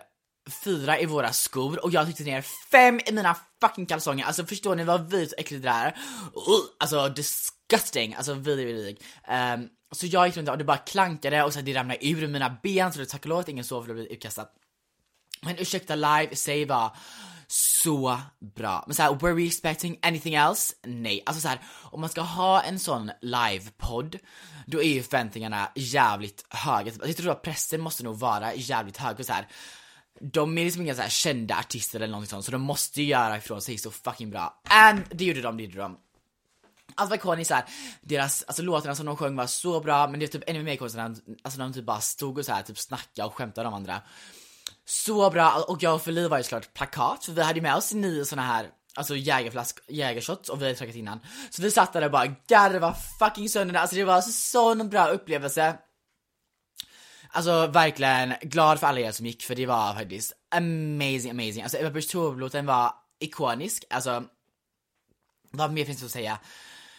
fyra 0.63 0.99
i 0.99 1.05
våra 1.05 1.33
skor. 1.33 1.83
Och 1.83 1.91
jag 1.91 2.05
tryckte 2.05 2.23
ner 2.23 2.41
fem 2.71 2.99
i 3.05 3.11
mina 3.11 3.35
fucking 3.61 3.85
kalsonger, 3.85 4.25
alltså 4.25 4.45
förstår 4.45 4.75
ni 4.75 4.83
vad 4.83 5.09
vidrigt 5.09 5.33
och 5.33 5.39
äckligt 5.39 5.63
det 5.63 5.69
är? 5.69 5.87
Uh, 5.87 6.65
alltså 6.79 7.09
disgusting, 7.09 8.15
alltså 8.15 8.33
vidrig 8.33 8.65
vidrig. 8.65 9.01
Um, 9.53 9.69
Så 9.91 10.05
jag 10.07 10.27
gick 10.27 10.37
runt 10.37 10.49
och 10.49 10.57
det 10.57 10.63
bara 10.63 10.77
klankade 10.77 11.43
och 11.43 11.53
så 11.53 11.61
det 11.61 11.73
ramlade 11.73 12.07
ur 12.07 12.27
mina 12.27 12.57
ben. 12.63 12.93
Så 12.93 12.99
det 12.99 13.05
tack 13.05 13.21
och 13.21 13.29
lov 13.29 13.39
att 13.39 13.49
ingen 13.49 13.63
sov 13.63 13.83
för 13.83 13.89
att 13.89 13.95
bli 13.95 14.13
utkastad 14.13 14.47
Men 15.41 15.57
ursäkta 15.57 15.95
live, 15.95 16.35
säg 16.35 16.65
vad 16.65 16.91
så 17.51 18.19
bra. 18.55 18.83
Men 18.87 18.95
såhär, 18.95 19.13
were 19.13 19.33
we 19.33 19.45
expecting 19.45 19.99
anything 20.01 20.33
else? 20.33 20.75
Nej. 20.83 21.23
Alltså 21.25 21.41
såhär, 21.41 21.59
om 21.83 22.01
man 22.01 22.09
ska 22.09 22.21
ha 22.21 22.61
en 22.61 22.79
sån 22.79 23.11
livepodd, 23.21 24.17
då 24.65 24.83
är 24.83 24.87
ju 24.87 25.03
förväntningarna 25.03 25.71
jävligt 25.75 26.45
höga. 26.49 26.91
Typ, 26.91 27.01
jag 27.05 27.17
tror 27.17 27.31
att 27.31 27.41
pressen 27.41 27.81
måste 27.81 28.03
nog 28.03 28.19
vara 28.19 28.53
jävligt 28.55 28.97
hög 28.97 29.19
och 29.19 29.25
så 29.25 29.33
här. 29.33 29.47
De 30.21 30.57
är 30.57 30.65
liksom 30.65 30.81
inga 30.81 30.95
så 30.95 31.01
här 31.01 31.09
kända 31.09 31.55
artister 31.55 31.99
eller 31.99 32.11
någonting 32.11 32.29
sånt, 32.29 32.45
så 32.45 32.51
de 32.51 32.61
måste 32.61 33.01
ju 33.01 33.07
göra 33.07 33.37
ifrån 33.37 33.61
sig 33.61 33.77
så 33.77 33.91
fucking 33.91 34.29
bra. 34.29 34.61
And 34.63 35.01
det 35.09 35.25
gjorde 35.25 35.41
de, 35.41 35.57
det 35.57 35.63
gjorde 35.63 35.77
de. 35.77 35.97
Alltså 36.95 37.09
var 37.09 37.17
ikoniskt 37.17 37.47
såhär, 37.47 37.65
deras, 38.01 38.43
alltså 38.43 38.63
låtarna 38.63 38.95
som 38.95 39.05
de 39.05 39.17
sjöng 39.17 39.35
var 39.35 39.47
så 39.47 39.79
bra, 39.79 40.07
men 40.07 40.19
det 40.19 40.25
är 40.25 40.27
typ 40.27 40.49
ännu 40.49 40.63
mer 40.63 40.75
konstigt 40.75 40.97
när 40.97 41.15
alltså, 41.43 41.59
de 41.59 41.73
typ 41.73 41.85
bara 41.85 42.01
stod 42.01 42.37
och 42.37 42.45
så 42.45 42.53
här, 42.53 42.61
typ 42.61 42.77
snackade 42.77 43.27
och 43.27 43.35
skämtade 43.35 43.67
om 43.67 43.73
andra. 43.73 44.01
Så 44.89 45.29
bra, 45.29 45.65
och 45.67 45.83
jag 45.83 45.95
och 45.95 46.01
Feli 46.01 46.27
var 46.27 46.37
ju 46.37 46.43
såklart 46.43 46.73
plakat, 46.73 47.25
för 47.25 47.31
vi 47.31 47.41
hade 47.41 47.59
ju 47.59 47.63
med 47.63 47.75
oss 47.75 47.93
nio 47.93 48.25
såna 48.25 48.41
här 48.41 48.69
Alltså 48.93 49.15
jägerflask, 49.15 49.79
jägershots 49.87 50.49
och 50.49 50.61
vi 50.61 50.65
hade 50.65 50.77
trackat 50.77 50.95
innan. 50.95 51.19
Så 51.49 51.61
vi 51.61 51.71
satt 51.71 51.93
där 51.93 52.05
och 52.05 52.11
bara 52.11 52.35
garva 52.47 52.95
fucking 53.19 53.49
sönder 53.49 53.75
Alltså 53.75 53.95
det 53.95 54.03
var 54.03 54.15
en 54.15 54.21
sån 54.21 54.89
bra 54.89 55.07
upplevelse. 55.07 55.77
Alltså 57.29 57.67
verkligen 57.67 58.33
glad 58.41 58.79
för 58.79 58.87
alla 58.87 58.99
er 58.99 59.11
som 59.11 59.25
gick 59.25 59.43
för 59.43 59.55
det 59.55 59.65
var 59.65 59.93
faktiskt 59.93 60.33
amazing, 60.55 61.31
amazing. 61.31 61.63
Alltså 61.63 61.77
Ebba 61.77 61.89
Busch 61.89 62.11
Thor-låten 62.11 62.65
var 62.65 62.93
ikonisk, 63.19 63.85
alltså 63.89 64.23
vad 65.51 65.71
mer 65.71 65.85
finns 65.85 65.99
det 65.99 66.05
att 66.05 66.11
säga? 66.11 66.39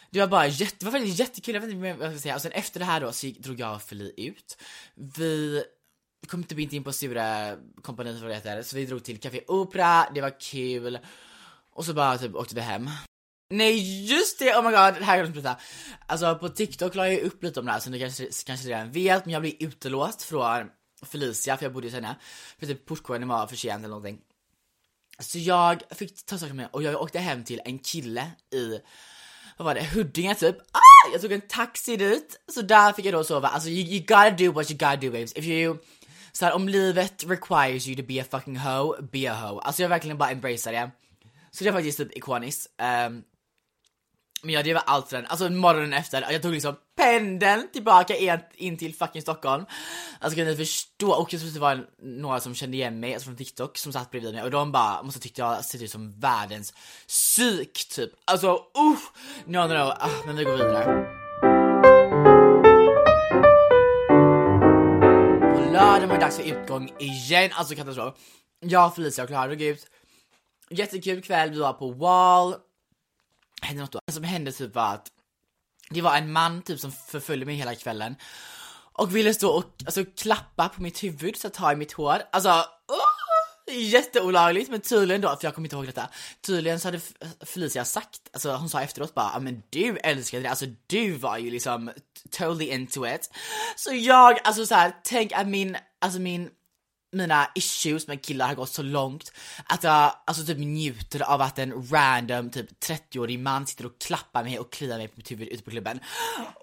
Det 0.09 0.19
var 0.19 0.27
bara 0.27 0.47
jätte, 0.47 0.75
det 0.79 0.85
var 0.85 0.91
faktiskt 0.91 1.19
jättekul, 1.19 1.53
jag 1.53 1.61
vet 1.61 1.71
inte 1.71 1.93
vad 1.93 2.07
jag 2.07 2.13
ska 2.13 2.21
säga. 2.21 2.35
Och 2.35 2.41
sen 2.41 2.51
efter 2.51 2.79
det 2.79 2.85
här 2.85 3.01
då 3.01 3.11
så 3.11 3.27
drog 3.39 3.59
jag 3.59 3.75
och 3.75 3.81
Feli 3.81 4.13
ut. 4.17 4.57
Vi 4.95 5.63
kom 6.27 6.43
typ 6.43 6.59
inte 6.59 6.75
in 6.75 6.83
på 6.83 6.93
sura 6.93 7.57
kompaniet 7.81 8.21
vad 8.21 8.29
det 8.29 8.35
heter, 8.35 8.63
så 8.63 8.75
vi 8.75 8.85
drog 8.85 9.03
till 9.03 9.19
Café 9.19 9.41
Opera, 9.47 10.09
det 10.15 10.21
var 10.21 10.39
kul. 10.39 10.99
Och 11.73 11.85
så 11.85 11.93
bara 11.93 12.17
typ 12.17 12.35
åkte 12.35 12.55
vi 12.55 12.61
hem. 12.61 12.89
Nej 13.49 14.05
just 14.05 14.39
det, 14.39 14.55
oh 14.55 14.63
my 14.63 14.69
god, 14.69 14.73
det 14.73 15.05
här 15.05 15.17
kan 15.17 15.33
jag 15.33 15.37
inte 15.37 15.55
Alltså 16.05 16.35
på 16.35 16.49
TikTok 16.49 16.95
la 16.95 17.07
jag 17.07 17.21
upp 17.21 17.43
lite 17.43 17.59
om 17.59 17.65
det 17.65 17.71
här 17.71 17.79
som 17.79 17.91
ni 17.91 17.99
kanske, 17.99 18.29
kanske 18.45 18.67
redan 18.67 18.91
vet, 18.91 19.25
men 19.25 19.33
jag 19.33 19.41
blev 19.41 19.53
utelåst 19.59 20.21
från 20.21 20.69
Felicia 21.05 21.57
för 21.57 21.65
jag 21.65 21.73
bodde 21.73 21.87
hos 21.87 21.93
henne. 21.93 22.15
För 22.59 22.65
typ 22.65 22.85
portkoden 22.85 23.27
var 23.27 23.47
för 23.47 23.55
sent 23.55 23.79
eller 23.79 23.87
någonting. 23.87 24.19
Så 25.19 25.39
jag 25.39 25.83
fick 25.91 26.25
ta 26.25 26.37
saker 26.37 26.53
med 26.53 26.69
och 26.71 26.83
jag 26.83 27.01
åkte 27.01 27.19
hem 27.19 27.43
till 27.43 27.61
en 27.65 27.79
kille 27.79 28.31
i, 28.53 28.79
vad 29.57 29.65
var 29.65 29.75
det, 29.75 29.83
Huddinge 29.83 30.35
typ. 30.35 30.57
Ah! 30.71 31.11
Jag 31.11 31.21
tog 31.21 31.31
en 31.31 31.41
taxi 31.41 31.97
dit, 31.97 32.39
så 32.53 32.61
där 32.61 32.93
fick 32.93 33.05
jag 33.05 33.13
då 33.13 33.23
sova. 33.23 33.47
Alltså 33.47 33.69
you, 33.69 33.87
you 33.87 33.99
gotta 33.99 34.29
do 34.29 34.51
what 34.51 34.71
you 34.71 34.77
gotta 34.77 34.95
do 34.95 35.11
babes. 35.11 35.33
If 35.33 35.45
you 35.45 35.77
så 36.31 36.45
här, 36.45 36.53
om 36.53 36.69
livet 36.69 37.23
requires 37.27 37.87
you 37.87 37.95
to 37.95 38.03
be 38.07 38.21
a 38.21 38.25
fucking 38.31 38.57
hoe, 38.57 39.01
be 39.01 39.31
a 39.31 39.35
hoe. 39.35 39.61
Alltså 39.61 39.81
jag 39.81 39.89
verkligen 39.89 40.17
bara 40.17 40.31
embracear 40.31 40.73
det. 40.73 40.91
Så 41.51 41.63
det 41.63 41.69
är 41.69 41.73
faktiskt 41.73 41.97
typ 41.97 42.17
ikoniskt. 42.17 42.67
Um, 43.07 43.23
men 44.43 44.53
ja, 44.53 44.63
det 44.63 44.73
var 44.73 44.83
allt 44.85 45.09
för 45.09 45.17
den. 45.17 45.25
Alltså 45.25 45.49
morgonen 45.49 45.93
efter, 45.93 46.31
jag 46.31 46.41
tog 46.41 46.51
liksom 46.51 46.75
pendeln 46.97 47.67
tillbaka 47.73 48.15
in, 48.15 48.39
in 48.55 48.77
till 48.77 48.95
fucking 48.95 49.21
Stockholm. 49.21 49.65
Alltså 50.19 50.37
kan 50.37 50.45
ni 50.45 50.55
förstå? 50.55 51.11
Och 51.11 51.29
det 51.31 51.59
var 51.59 51.85
några 52.01 52.39
som 52.39 52.55
kände 52.55 52.77
igen 52.77 52.99
mig, 52.99 53.13
alltså 53.13 53.25
från 53.25 53.35
TikTok, 53.35 53.77
som 53.77 53.93
satt 53.93 54.11
bredvid 54.11 54.33
mig 54.33 54.43
och 54.43 54.51
de 54.51 54.71
bara, 54.71 55.03
måste 55.03 55.19
tyckte 55.19 55.41
jag 55.41 55.65
ser 55.65 55.83
ut 55.83 55.91
som 55.91 56.19
världens 56.19 56.73
psyk 57.07 57.89
typ. 57.89 58.11
Alltså 58.25 58.53
usch! 58.53 59.11
No, 59.45 59.57
no, 59.57 59.73
no. 59.73 59.93
Ah, 59.99 60.09
men 60.25 60.35
vi 60.35 60.43
går 60.43 60.53
vidare. 60.53 61.20
Dags 66.21 66.35
för 66.35 66.43
utgång 66.43 66.91
igen, 66.99 67.51
alltså 67.53 67.75
katastrof. 67.75 68.13
Jag, 68.59 68.95
Felicia 68.95 69.23
och 69.23 69.29
Klara 69.29 69.47
drog 69.47 69.61
ut. 69.61 69.87
Jättekul 70.69 71.21
kväll, 71.21 71.51
vi 71.51 71.59
var 71.59 71.73
på 71.73 71.91
Wall 71.91 72.55
hände 73.61 73.81
något 73.81 73.91
då. 73.91 73.99
Det 74.05 74.13
som 74.13 74.23
hände 74.23 74.51
typ 74.51 74.75
var 74.75 74.93
att 74.93 75.07
det 75.89 76.01
var 76.01 76.17
en 76.17 76.31
man 76.31 76.61
typ 76.61 76.79
som 76.79 76.91
förföljde 76.91 77.45
mig 77.45 77.55
hela 77.55 77.75
kvällen 77.75 78.15
och 78.93 79.15
ville 79.15 79.33
stå 79.33 79.49
och 79.49 79.65
alltså, 79.85 80.05
klappa 80.05 80.69
på 80.69 80.81
mitt 80.81 81.03
huvud, 81.03 81.37
så 81.37 81.49
ta 81.49 81.71
i 81.71 81.75
mitt 81.75 81.91
hår. 81.91 82.21
Alltså, 82.31 82.49
oh, 82.49 83.75
jätteolagligt 83.75 84.69
men 84.69 84.81
tydligen 84.81 85.21
då, 85.21 85.27
för 85.27 85.45
jag 85.47 85.55
kommer 85.55 85.65
inte 85.65 85.75
ihåg 85.75 85.85
detta, 85.85 86.09
tydligen 86.41 86.79
så 86.79 86.87
hade 86.87 86.99
Felicia 87.45 87.85
sagt, 87.85 88.29
alltså 88.33 88.51
hon 88.51 88.69
sa 88.69 88.81
efteråt 88.81 89.13
bara, 89.13 89.39
men 89.39 89.63
du 89.69 89.97
älskade 89.97 90.43
det, 90.43 90.49
alltså 90.49 90.65
du 90.87 91.11
var 91.11 91.37
ju 91.37 91.49
liksom 91.49 91.91
totally 92.31 92.65
into 92.65 93.07
it. 93.07 93.29
Så 93.75 93.93
jag, 93.93 94.39
alltså 94.43 94.65
så 94.65 94.75
här, 94.75 94.95
tänk 95.03 95.31
att 95.31 95.47
min, 95.47 95.77
alltså 96.01 96.19
min 96.19 96.49
mina 97.11 97.47
issues 97.55 98.07
med 98.07 98.21
killar 98.21 98.47
har 98.47 98.55
gått 98.55 98.69
så 98.69 98.81
långt 98.81 99.31
att 99.65 99.83
jag 99.83 100.13
alltså 100.25 100.45
typ 100.45 100.57
njuter 100.57 101.21
av 101.21 101.41
att 101.41 101.59
en 101.59 101.87
random 101.91 102.49
typ 102.49 102.83
30-årig 102.83 103.39
man 103.39 103.67
sitter 103.67 103.85
och 103.85 103.99
klappar 103.99 104.43
mig 104.43 104.59
och 104.59 104.71
kliar 104.71 104.97
mig 104.97 105.07
på 105.07 105.13
mitt 105.17 105.31
huvud 105.31 105.47
ute 105.47 105.63
på 105.63 105.71
klubben. 105.71 105.99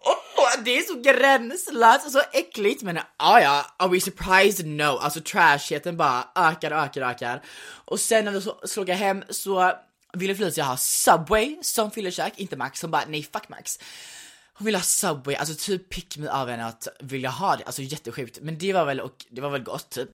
Oh, 0.03 0.63
det 0.65 0.79
är 0.79 0.83
så 0.83 1.01
gränslöst 1.01 2.07
och 2.07 2.13
så 2.13 2.23
äckligt 2.33 2.83
men 2.83 2.99
ah, 3.17 3.41
ja, 3.41 3.67
are 3.77 3.89
we 3.89 4.01
surprised? 4.01 4.67
No, 4.67 4.83
alltså 4.83 5.21
trashigheten 5.21 5.97
bara 5.97 6.29
ökar, 6.35 6.71
ökar, 6.71 7.03
ökar. 7.03 7.43
Och 7.85 8.01
sen 8.01 8.25
när 8.25 8.33
vi 8.33 8.69
slog 8.69 8.89
hem 8.89 9.25
så 9.31 9.73
ville 10.13 10.35
Felicia 10.35 10.65
ha 10.65 10.77
Subway 10.77 11.59
som 11.63 11.91
fyllekäk, 11.91 12.33
inte 12.37 12.57
Max. 12.57 12.83
Hon 12.83 12.91
bara 12.91 13.05
nej 13.09 13.23
fuck 13.23 13.49
Max. 13.49 13.79
Hon 14.59 14.65
ville 14.65 14.79
ha 14.79 14.83
Subway, 14.83 15.35
alltså 15.35 15.55
typ 15.55 15.89
pick 15.89 16.19
me 16.19 16.29
av 16.29 16.49
henne 16.49 16.67
att 16.67 16.89
vilja 17.01 17.31
ha 17.31 17.57
det, 17.57 17.65
alltså 17.65 17.83
jättesjukt. 17.83 18.39
Men 18.43 18.59
det 18.59 18.73
var 18.73 18.85
väl, 18.85 19.01
och 19.01 19.27
det 19.31 19.41
var 19.41 19.51
väl 19.51 19.63
gott 19.63 19.91
typ. 19.91 20.09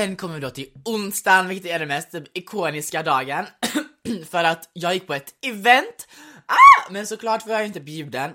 Sen 0.00 0.16
kommer 0.16 0.34
vi 0.34 0.40
då 0.40 0.50
till 0.50 0.70
onsdagen, 0.84 1.48
vilket 1.48 1.70
är 1.70 1.78
den 1.78 1.88
mest 1.88 2.10
typ, 2.12 2.38
ikoniska 2.38 3.02
dagen. 3.02 3.46
för 4.30 4.44
att 4.44 4.70
jag 4.72 4.94
gick 4.94 5.06
på 5.06 5.14
ett 5.14 5.34
event, 5.46 6.08
ah! 6.46 6.90
men 6.90 7.06
såklart 7.06 7.46
var 7.46 7.54
jag 7.54 7.66
inte 7.66 7.80
bjuden. 7.80 8.30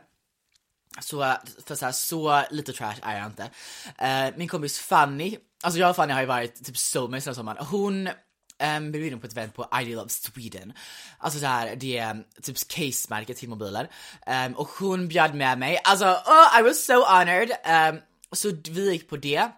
Så, 1.02 1.36
för 1.66 1.76
så, 1.76 1.86
här, 1.86 1.92
så 1.92 2.44
lite 2.52 2.74
trash 2.74 2.96
är 3.02 3.18
jag 3.18 3.26
inte. 3.26 3.44
Uh, 4.02 4.38
min 4.38 4.48
kompis 4.48 4.80
Fanny, 4.80 5.38
alltså 5.64 5.80
jag 5.80 5.90
och 5.90 5.96
Fanny 5.96 6.14
har 6.14 6.22
ju 6.22 6.28
varit 6.28 6.66
typ 6.66 6.78
soulmates 6.78 7.26
den 7.26 7.36
sommaren. 7.36 7.66
Hon 7.66 8.10
um, 8.64 8.92
blev 8.92 9.02
bjuden 9.02 9.20
på 9.20 9.28
ett 9.28 9.34
event 9.34 9.56
på 9.56 9.68
Ideal 9.82 10.06
of 10.06 10.12
Sweden. 10.12 10.74
Alltså 11.18 11.40
så 11.40 11.46
här, 11.46 11.76
det 11.76 11.98
är 11.98 12.12
mm, 12.12 12.24
typ 12.42 12.68
case-märket 12.68 13.38
till 13.38 13.50
mobiler. 13.50 13.90
Um, 14.48 14.54
och 14.54 14.68
hon 14.68 15.08
bjöd 15.08 15.36
med 15.36 15.60
mig, 15.60 15.80
alltså 15.84 16.06
oh, 16.06 16.60
I 16.60 16.64
was 16.64 16.86
so 16.86 16.94
honored. 16.94 17.52
Um, 17.52 18.02
så 18.32 18.52
vi 18.70 18.92
gick 18.92 19.10
på 19.10 19.18
det. 19.18 19.52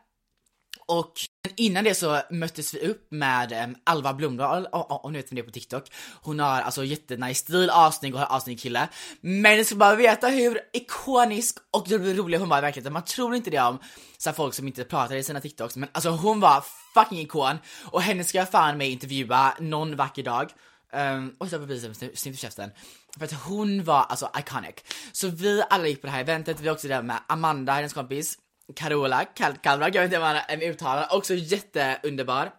Och 0.87 1.13
innan 1.55 1.83
det 1.83 1.95
så 1.95 2.21
möttes 2.29 2.73
vi 2.73 2.79
upp 2.79 3.07
med 3.11 3.63
um, 3.63 3.75
Alva 3.83 4.13
Blomdahl, 4.13 4.67
om 4.71 5.11
ni 5.13 5.19
vet 5.19 5.31
vem 5.31 5.35
det 5.35 5.41
är 5.41 5.45
på 5.45 5.51
TikTok. 5.51 5.91
Hon 6.21 6.39
har 6.39 6.61
alltså 6.61 6.83
jättenice 6.83 7.39
stil, 7.39 7.69
asnygg 7.69 8.15
och 8.15 8.19
har 8.19 8.57
kille. 8.57 8.87
Men 9.21 9.57
ni 9.57 9.65
ska 9.65 9.75
bara 9.75 9.95
veta 9.95 10.27
hur 10.27 10.59
ikonisk 10.73 11.57
och 11.71 11.91
rolig 11.91 12.37
hon 12.37 12.49
var 12.49 12.57
i 12.57 12.61
verkligheten. 12.61 12.93
Man 12.93 13.05
tror 13.05 13.35
inte 13.35 13.49
det 13.49 13.59
om 13.59 13.79
så 14.17 14.33
folk 14.33 14.53
som 14.53 14.67
inte 14.67 14.83
pratar 14.83 15.15
i 15.15 15.23
sina 15.23 15.41
TikToks, 15.41 15.77
men 15.77 15.89
alltså 15.91 16.09
hon 16.09 16.39
var 16.39 16.63
fucking 16.93 17.19
ikon 17.19 17.57
och 17.83 18.01
henne 18.01 18.23
ska 18.23 18.37
jag 18.37 18.49
fan 18.49 18.77
med 18.77 18.89
intervjua 18.89 19.53
någon 19.59 19.95
vacker 19.95 20.23
dag. 20.23 20.51
Um, 20.93 21.35
och 21.37 21.49
så 21.49 21.67
precis 21.67 22.19
snyggt 22.19 22.37
i 22.37 22.41
käften. 22.41 22.71
För 23.17 23.25
att 23.25 23.33
hon 23.33 23.83
var 23.83 24.03
alltså 24.03 24.29
iconic. 24.39 24.75
Så 25.11 25.27
vi 25.27 25.63
alla 25.69 25.87
gick 25.87 26.01
på 26.01 26.07
det 26.07 26.11
här 26.11 26.19
eventet, 26.19 26.59
vi 26.59 26.65
var 26.65 26.73
också 26.73 26.87
där 26.87 27.01
med 27.01 27.19
Amanda, 27.27 27.73
hennes 27.73 27.93
kompis, 27.93 28.37
Carola 28.75 29.25
Kalkkalbrag, 29.25 29.95
jag 29.95 30.01
vet 30.01 30.11
inte 30.11 30.19
vad 30.19 30.41
en 30.47 30.61
uttalar, 30.61 31.07
också 31.13 31.33
jätteunderbar. 31.33 32.51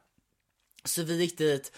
Så 0.85 1.03
vi 1.03 1.21
gick 1.21 1.39
dit 1.39 1.73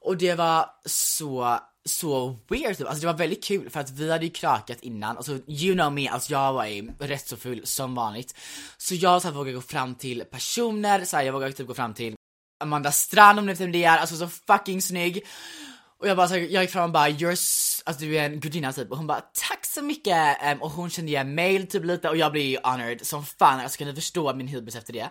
och 0.00 0.16
det 0.16 0.34
var 0.34 0.70
så, 0.84 1.58
så 1.84 2.36
weird 2.48 2.76
typ. 2.76 2.86
Alltså 2.86 3.00
det 3.00 3.06
var 3.06 3.18
väldigt 3.18 3.44
kul 3.44 3.70
för 3.70 3.80
att 3.80 3.90
vi 3.90 4.10
hade 4.10 4.24
ju 4.24 4.30
krökat 4.30 4.80
innan, 4.80 5.16
alltså 5.16 5.38
you 5.46 5.74
know 5.74 5.92
me, 5.92 6.08
alltså 6.08 6.32
jag 6.32 6.52
var 6.52 6.66
ju 6.66 6.92
rätt 6.98 7.28
så 7.28 7.36
full 7.36 7.66
som 7.66 7.94
vanligt. 7.94 8.36
Så 8.76 8.94
jag 8.94 9.22
så 9.22 9.28
här, 9.28 9.34
vågade 9.34 9.54
gå 9.54 9.60
fram 9.60 9.94
till 9.94 10.24
personer, 10.24 11.04
så 11.04 11.16
här, 11.16 11.24
jag 11.24 11.32
vågade 11.32 11.52
typ 11.52 11.66
gå 11.66 11.74
fram 11.74 11.94
till 11.94 12.14
Amanda 12.60 12.92
Strand 12.92 13.38
om 13.38 13.46
ni 13.46 13.52
vet 13.52 13.60
vem 13.60 13.72
det 13.72 13.84
är, 13.84 13.98
alltså 13.98 14.16
så 14.16 14.28
fucking 14.28 14.82
snygg. 14.82 15.26
Och 16.02 16.08
jag 16.08 16.16
bara 16.16 16.28
så, 16.28 16.36
jag 16.36 16.62
gick 16.62 16.70
fram 16.70 16.84
och 16.84 16.90
bara 16.90 17.08
you're, 17.08 17.82
alltså 17.86 18.04
du 18.04 18.16
är 18.16 18.24
en 18.24 18.40
gudinna 18.40 18.72
typ. 18.72 18.90
Och 18.90 18.96
hon 18.96 19.06
bara 19.06 19.20
tack 19.20 19.66
så 19.66 19.82
mycket. 19.82 20.36
Um, 20.52 20.62
och 20.62 20.70
hon 20.70 20.90
kände 20.90 21.10
igen 21.10 21.34
mail 21.34 21.66
typ 21.66 21.84
lite. 21.84 22.08
Och 22.08 22.16
jag 22.16 22.32
blev 22.32 22.44
ju 22.44 22.58
honored 22.62 23.06
som 23.06 23.24
fan, 23.24 23.60
alltså 23.60 23.78
kan 23.78 23.88
ni 23.88 23.94
förstå 23.94 24.34
min 24.34 24.48
hybris 24.48 24.76
efter 24.76 24.92
det. 24.92 25.10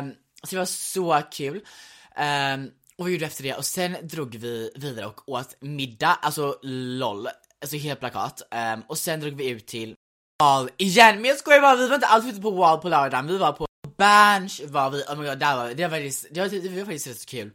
Um, 0.00 0.14
så 0.42 0.50
det 0.50 0.58
var 0.58 0.64
så 0.64 1.22
kul. 1.30 1.56
Um, 1.56 2.70
och 2.98 3.08
vi 3.08 3.12
gjorde 3.12 3.26
efter 3.26 3.42
det. 3.42 3.54
Och 3.54 3.64
sen 3.64 3.96
drog 4.02 4.36
vi 4.36 4.70
vidare 4.74 5.06
och 5.06 5.28
åt 5.28 5.56
middag, 5.60 6.18
alltså 6.22 6.58
LOL, 6.62 7.28
alltså 7.60 7.76
helt 7.76 8.00
plakat. 8.00 8.42
Um, 8.74 8.82
och 8.88 8.98
sen 8.98 9.20
drog 9.20 9.32
vi 9.32 9.48
ut 9.48 9.66
till 9.66 9.94
Wall 10.42 10.70
igen, 10.76 11.16
men 11.16 11.24
jag 11.24 11.38
skojar 11.38 11.60
bara, 11.60 11.76
vi 11.76 11.88
var 11.88 11.94
inte 11.94 12.06
alls 12.06 12.26
ute 12.26 12.40
på 12.40 12.50
Wall 12.50 12.78
på 12.78 12.88
lördagen, 12.88 13.26
vi 13.26 13.38
var 13.38 13.52
på 13.52 13.66
Berns 13.96 14.60
var 14.60 14.90
vi, 14.90 15.02
oh 15.02 15.18
my 15.18 15.28
god, 15.28 15.38
där 15.38 15.56
var 15.56 15.68
vi, 15.68 15.74
det 15.74 15.82
var 15.82 15.90
faktiskt, 15.90 16.26
det 16.30 16.40
var, 16.40 16.48
det 16.48 16.68
var 16.68 16.84
faktiskt 16.84 17.06
rätt 17.06 17.20
så 17.20 17.26
kul. 17.26 17.50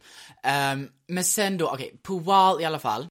Um, 0.72 0.90
men 1.08 1.24
sen 1.24 1.58
då, 1.58 1.68
okej, 1.68 1.86
okay, 1.86 1.98
på 1.98 2.20
Wall 2.20 2.62
i 2.62 2.66
alla 2.66 2.80
fall, 2.80 3.08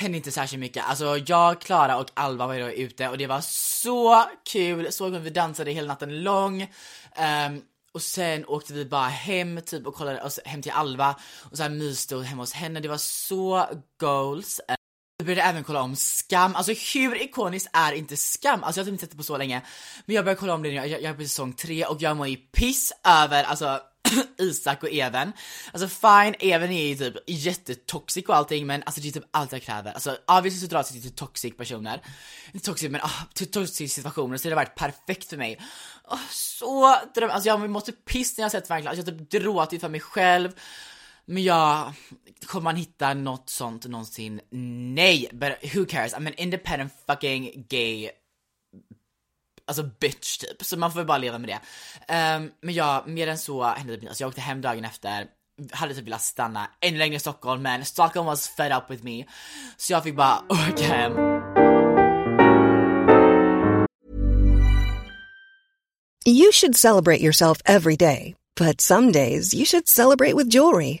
hände 0.00 0.16
inte 0.16 0.30
särskilt 0.30 0.60
mycket. 0.60 0.84
Alltså 0.84 1.18
jag, 1.26 1.60
Klara 1.60 1.96
och 1.96 2.10
Alva 2.14 2.46
var 2.46 2.54
ju 2.54 2.60
då 2.60 2.70
ute 2.70 3.08
och 3.08 3.18
det 3.18 3.26
var 3.26 3.40
så 3.40 4.24
kul, 4.52 4.92
så 4.92 5.10
kul, 5.10 5.18
vi 5.18 5.30
dansade 5.30 5.70
hela 5.70 5.88
natten 5.88 6.22
lång. 6.22 6.62
Um, 6.62 7.62
och 7.92 8.02
sen 8.02 8.44
åkte 8.46 8.72
vi 8.72 8.84
bara 8.84 9.08
hem 9.08 9.60
typ 9.66 9.86
och 9.86 9.94
kollade, 9.94 10.22
och 10.22 10.30
hem 10.44 10.62
till 10.62 10.72
Alva 10.72 11.16
och 11.50 11.56
så 11.56 11.62
här 11.62 11.70
myste 11.70 12.16
och 12.16 12.24
hemma 12.24 12.42
hos 12.42 12.52
henne, 12.52 12.80
det 12.80 12.88
var 12.88 12.96
så 12.96 13.66
goals. 14.00 14.60
Jag 15.20 15.26
började 15.26 15.42
även 15.42 15.64
kolla 15.64 15.82
om 15.82 15.96
Skam, 15.96 16.56
alltså 16.56 16.72
hur 16.94 17.22
ikoniskt 17.22 17.70
är 17.72 17.92
inte 17.92 18.16
Skam? 18.16 18.64
Alltså 18.64 18.80
jag 18.80 18.84
har 18.84 18.86
typ 18.86 18.92
inte 18.92 19.00
sett 19.00 19.10
det 19.10 19.16
på 19.16 19.22
så 19.22 19.38
länge, 19.38 19.62
men 20.06 20.16
jag 20.16 20.24
började 20.24 20.40
kolla 20.40 20.54
om 20.54 20.62
det 20.62 20.68
nu, 20.68 20.74
jag, 20.74 20.88
jag 20.88 21.04
är 21.04 21.14
på 21.14 21.22
säsong 21.22 21.52
3 21.52 21.84
och 21.84 22.02
jag 22.02 22.16
mår 22.16 22.28
ju 22.28 22.36
piss 22.36 22.92
över 23.04 23.44
alltså 23.44 23.80
Isak 24.38 24.82
och 24.82 24.88
Even. 24.92 25.32
Alltså 25.72 25.88
fine, 25.88 26.34
Even 26.38 26.70
är 26.70 26.86
ju 26.86 26.96
typ 26.96 27.14
jättetoxic 27.26 28.24
och 28.26 28.36
allting 28.36 28.66
men 28.66 28.82
alltså 28.82 29.00
det 29.00 29.08
är 29.08 29.12
typ 29.12 29.28
allt 29.30 29.52
jag 29.52 29.62
kräver. 29.62 29.92
Alltså 29.92 30.16
obviously 30.26 30.60
så 30.60 30.66
dras 30.66 30.90
jag 30.90 31.02
till 31.02 31.10
typ 31.10 31.18
toxic 31.18 31.56
personer. 31.56 32.02
Inte 32.52 32.66
toxic 32.66 32.90
men 32.90 33.00
ah, 33.00 33.24
till 33.34 33.50
toxic 33.50 33.94
situationer 33.94 34.36
så 34.36 34.48
det 34.48 34.54
har 34.54 34.64
varit 34.64 34.74
perfekt 34.74 35.28
för 35.28 35.36
mig. 35.36 35.60
Oh, 36.04 36.30
så 36.30 36.96
dröm, 37.14 37.30
alltså 37.30 37.48
jag 37.48 37.70
måste 37.70 37.92
piss 37.92 38.38
när 38.38 38.42
jag 38.42 38.44
har 38.44 38.50
sett 38.50 38.70
verkligen, 38.70 38.88
alltså 38.88 39.06
jag 39.06 39.12
har 39.12 39.18
typ 39.18 39.30
gråtit 39.30 39.80
för 39.80 39.88
mig 39.88 40.00
själv. 40.00 40.52
Men 41.30 41.42
ja, 41.42 41.92
kommer 42.46 42.64
man 42.64 42.76
hitta 42.76 43.14
något 43.14 43.50
sånt 43.50 43.86
någonsin? 43.86 44.40
Nej, 44.94 45.28
but 45.32 45.74
who 45.74 45.86
cares? 45.86 46.14
I'm 46.14 46.26
an 46.26 46.34
independent 46.36 46.92
fucking 47.06 47.66
gay 47.68 48.10
alltså 49.66 49.82
bitch 49.82 50.38
typ, 50.38 50.64
så 50.64 50.76
man 50.76 50.92
får 50.92 51.04
bara 51.04 51.18
leva 51.18 51.38
med 51.38 51.48
det. 51.48 51.60
Um, 52.14 52.52
men 52.60 52.74
ja, 52.74 53.04
mer 53.06 53.26
än 53.26 53.38
så 53.38 53.64
hände 53.64 53.96
det 53.96 54.08
alltså 54.08 54.22
jag 54.22 54.28
åkte 54.28 54.40
hem 54.40 54.60
dagen 54.60 54.84
efter, 54.84 55.26
hade 55.72 55.94
typ 55.94 56.06
velat 56.06 56.22
stanna 56.22 56.70
ännu 56.80 56.98
längre 56.98 57.16
i 57.16 57.18
Stockholm 57.18 57.62
men 57.62 57.84
Stockholm 57.84 58.26
was 58.26 58.48
fed 58.48 58.72
up 58.72 58.90
with 58.90 59.04
me. 59.04 59.24
Så 59.76 59.92
jag 59.92 60.02
fick 60.02 60.16
bara 60.16 60.42
åka 60.48 60.84
hem. 60.84 61.12
You 66.26 66.52
should 66.52 66.76
celebrate 66.76 67.20
yourself 67.20 67.62
every 67.64 67.96
day, 67.96 68.34
but 68.58 68.80
some 68.80 69.12
days 69.12 69.54
you 69.54 69.64
should 69.64 69.88
celebrate 69.88 70.36
with 70.36 70.54
jewelry. 70.54 71.00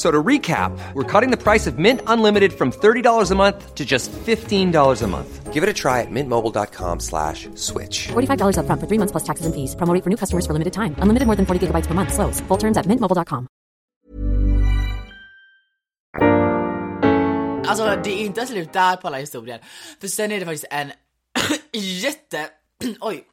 So 0.00 0.10
to 0.10 0.22
recap, 0.22 0.72
we're 0.94 1.04
cutting 1.04 1.30
the 1.30 1.36
price 1.36 1.66
of 1.66 1.78
Mint 1.78 2.00
Unlimited 2.06 2.54
from 2.54 2.72
$30 2.72 3.30
a 3.30 3.34
month 3.34 3.74
to 3.74 3.84
just 3.84 4.10
$15 4.12 5.02
a 5.02 5.06
month. 5.06 5.52
Give 5.52 5.62
it 5.62 5.68
a 5.68 5.74
try 5.74 6.00
at 6.00 6.10
mintmobile.com 6.10 7.00
slash 7.00 7.50
switch. 7.54 8.08
$45 8.08 8.60
up 8.60 8.64
front 8.64 8.80
for 8.80 8.86
three 8.86 8.96
months 8.96 9.12
plus 9.12 9.24
taxes 9.24 9.44
and 9.44 9.54
fees. 9.54 9.76
Promo 9.76 9.92
for 10.02 10.08
new 10.08 10.16
customers 10.16 10.46
for 10.46 10.54
limited 10.54 10.72
time. 10.72 10.94
Unlimited 11.02 11.26
more 11.26 11.36
than 11.36 11.44
40 11.44 11.66
gigabytes 11.66 11.86
per 11.86 11.92
month. 11.92 12.14
Slows. 12.14 12.40
Full 12.48 12.56
terms 12.56 12.78
at 12.78 12.86
mintmobile.com. 12.86 13.46
Alltså 17.66 18.00
det 18.04 18.10
är 18.10 18.24
inte 18.24 18.46
slut 18.46 18.72
där 18.72 18.96
på 18.96 19.06
alla 19.06 19.18
historier. 19.18 19.60
För 20.00 20.08
sen 20.08 20.32
är 20.32 20.40
det 20.40 20.46
faktiskt 20.46 20.66
en 20.70 20.92
jätte... 21.72 22.48
Oj. 23.00 23.24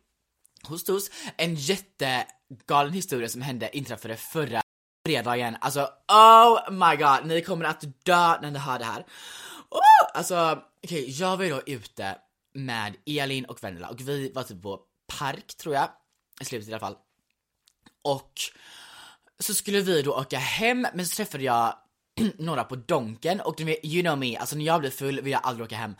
Host, 0.67 0.87
host. 0.87 1.11
En 1.37 1.55
jättegalen 1.55 2.93
historia 2.93 3.29
som 3.29 3.41
hände, 3.41 3.77
inträffade 3.77 4.15
förra 4.15 4.61
fredagen. 5.07 5.57
Alltså 5.61 5.89
oh 6.07 6.71
my 6.71 6.95
god, 6.95 7.25
ni 7.25 7.41
kommer 7.41 7.65
att 7.65 7.83
dö 8.03 8.41
när 8.41 8.51
ni 8.51 8.59
hör 8.59 8.79
det 8.79 8.85
här. 8.85 9.05
Oh, 9.69 10.07
alltså 10.13 10.61
okej, 10.83 11.03
okay, 11.03 11.11
jag 11.11 11.37
var 11.37 11.43
ju 11.43 11.49
då 11.49 11.61
ute 11.65 12.17
med 12.53 12.95
Elin 13.05 13.45
och 13.45 13.63
Vendela 13.63 13.89
och 13.89 14.01
vi 14.01 14.31
var 14.35 14.43
typ 14.43 14.61
på 14.61 14.79
park 15.19 15.57
tror 15.57 15.75
jag, 15.75 15.89
i 16.41 16.45
slutet 16.45 16.69
i 16.69 16.73
alla 16.73 16.79
fall. 16.79 16.95
Och 18.01 18.33
så 19.39 19.53
skulle 19.53 19.81
vi 19.81 20.01
då 20.01 20.13
åka 20.13 20.37
hem, 20.37 20.87
men 20.93 21.05
så 21.05 21.15
träffade 21.15 21.43
jag 21.43 21.73
några 22.37 22.63
på 22.63 22.75
Donken 22.75 23.41
och 23.41 23.61
you 23.61 24.01
know 24.01 24.17
me, 24.17 24.37
alltså 24.37 24.55
när 24.55 24.65
jag 24.65 24.79
blir 24.79 24.91
full 24.91 25.21
vill 25.21 25.31
jag 25.31 25.41
aldrig 25.43 25.65
åka 25.65 25.75
hem. 25.75 25.95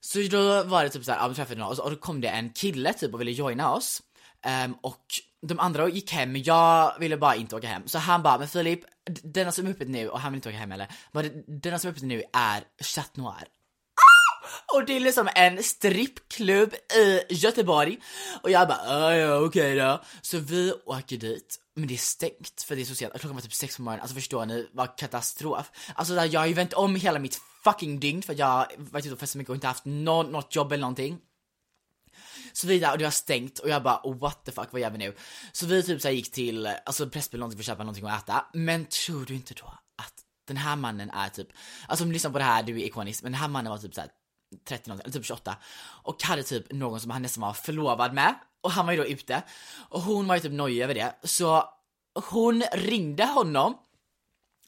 Så 0.00 0.18
då 0.30 0.62
var 0.62 0.84
det 0.84 0.90
typ 0.90 1.04
såhär, 1.04 1.18
ja 1.18 1.28
vi 1.28 1.34
träffade 1.34 1.60
några 1.60 1.82
och, 1.82 1.90
då 1.90 1.96
kom 1.96 2.20
det 2.20 2.28
en 2.28 2.50
kille 2.50 2.92
typ 2.92 3.14
och 3.14 3.20
ville 3.20 3.30
joina 3.30 3.74
oss. 3.74 4.02
Um, 4.44 4.78
och 4.82 5.04
de 5.46 5.60
andra 5.60 5.88
gick 5.88 6.12
hem, 6.12 6.32
men 6.32 6.42
jag 6.42 6.98
ville 6.98 7.16
bara 7.16 7.34
inte 7.34 7.56
åka 7.56 7.66
hem. 7.66 7.88
Så 7.88 7.98
han 7.98 8.22
bara, 8.22 8.38
men 8.38 8.48
Filip, 8.48 8.80
denna 9.22 9.52
som 9.52 9.66
är 9.66 9.70
öppet 9.70 9.88
nu, 9.88 10.08
och 10.08 10.20
han 10.20 10.32
vill 10.32 10.38
inte 10.38 10.48
åka 10.48 10.58
hem 10.58 10.70
heller, 10.70 10.88
bara, 11.12 11.26
denna 11.46 11.78
som 11.78 11.88
är 11.88 11.92
öppet 11.92 12.02
nu 12.02 12.22
är 12.32 12.64
Chat 12.80 13.16
Noir. 13.16 13.44
Ah! 13.94 14.76
Och 14.76 14.86
det 14.86 14.96
är 14.96 15.00
liksom 15.00 15.28
en 15.34 15.62
strippklubb 15.62 16.74
i 16.96 17.20
Göteborg. 17.28 17.98
Och 18.42 18.50
jag 18.50 18.68
bara, 18.68 18.80
ah, 18.86 19.14
ja 19.14 19.36
okej 19.36 19.46
okay 19.46 19.74
då. 19.74 20.00
Så 20.22 20.38
vi 20.38 20.72
åker 20.72 21.16
dit, 21.16 21.60
men 21.76 21.86
det 21.86 21.94
är 21.94 21.98
stängt 21.98 22.62
för 22.66 22.76
det 22.76 22.82
är 22.82 22.86
så 22.86 22.94
sent. 22.94 23.12
Klockan 23.12 23.34
var 23.34 23.42
typ 23.42 23.54
sex 23.54 23.76
på 23.76 23.82
morgonen, 23.82 24.02
alltså 24.02 24.14
förstår 24.14 24.46
ni? 24.46 24.68
Vad 24.72 24.98
katastrof. 24.98 25.70
Alltså 25.94 26.14
där, 26.14 26.28
jag 26.32 26.40
har 26.40 26.46
ju 26.46 26.54
vänt 26.54 26.72
om 26.72 26.96
hela 26.96 27.18
mitt 27.18 27.40
fucking 27.64 28.00
dygn 28.00 28.22
för 28.22 28.32
att 28.32 28.38
jag 28.38 28.66
varit 28.76 28.76
typ 28.76 29.06
ute 29.06 29.12
och 29.12 29.18
festat 29.18 29.28
så 29.28 29.38
mycket 29.38 29.50
och 29.50 29.54
inte 29.54 29.66
haft 29.66 29.84
någon, 29.84 30.32
något 30.32 30.56
jobb 30.56 30.72
eller 30.72 30.80
någonting. 30.80 31.18
Så 32.56 32.66
vi 32.66 32.78
där 32.78 32.92
och 32.92 32.98
det 32.98 33.04
var 33.04 33.10
stängt 33.10 33.58
och 33.58 33.68
jag 33.68 33.82
bara 33.82 34.00
oh, 34.02 34.18
what 34.18 34.44
the 34.44 34.52
fuck 34.52 34.68
vad 34.70 34.80
gör 34.80 34.90
vi 34.90 34.98
nu? 34.98 35.14
Så 35.52 35.66
vi 35.66 35.82
typ 35.82 36.02
så 36.02 36.10
gick 36.10 36.32
till, 36.32 36.66
alltså 36.66 37.08
Pressbyrån 37.08 37.40
någonting 37.40 37.56
för 37.56 37.62
att 37.62 37.66
köpa 37.66 37.82
någonting 37.82 38.06
att 38.06 38.22
äta. 38.22 38.46
Men 38.52 38.86
tror 38.86 39.24
du 39.24 39.34
inte 39.34 39.54
då 39.54 39.66
att 40.02 40.14
den 40.48 40.56
här 40.56 40.76
mannen 40.76 41.10
är 41.10 41.28
typ, 41.28 41.48
alltså 41.88 42.04
om 42.04 42.08
du 42.08 42.12
lyssnar 42.12 42.30
på 42.30 42.38
det 42.38 42.44
här, 42.44 42.62
du 42.62 42.80
är 42.80 42.84
ikonisk, 42.84 43.22
men 43.22 43.32
den 43.32 43.40
här 43.40 43.48
mannen 43.48 43.70
var 43.70 43.78
typ 43.78 43.94
såhär 43.94 44.10
30 44.68 44.88
någonting, 44.88 45.04
eller 45.04 45.18
typ 45.18 45.26
28 45.26 45.56
och 46.02 46.22
hade 46.22 46.42
typ 46.42 46.72
någon 46.72 47.00
som 47.00 47.10
han 47.10 47.22
nästan 47.22 47.42
var 47.42 47.52
förlovad 47.52 48.14
med 48.14 48.34
och 48.60 48.70
han 48.70 48.86
var 48.86 48.92
ju 48.92 48.98
då 48.98 49.06
ute 49.06 49.42
och 49.76 50.02
hon 50.02 50.26
var 50.26 50.34
ju 50.34 50.40
typ 50.40 50.52
nojig 50.52 50.82
över 50.82 50.94
det 50.94 51.14
så 51.22 51.64
hon 52.30 52.62
ringde 52.72 53.24
honom 53.24 53.74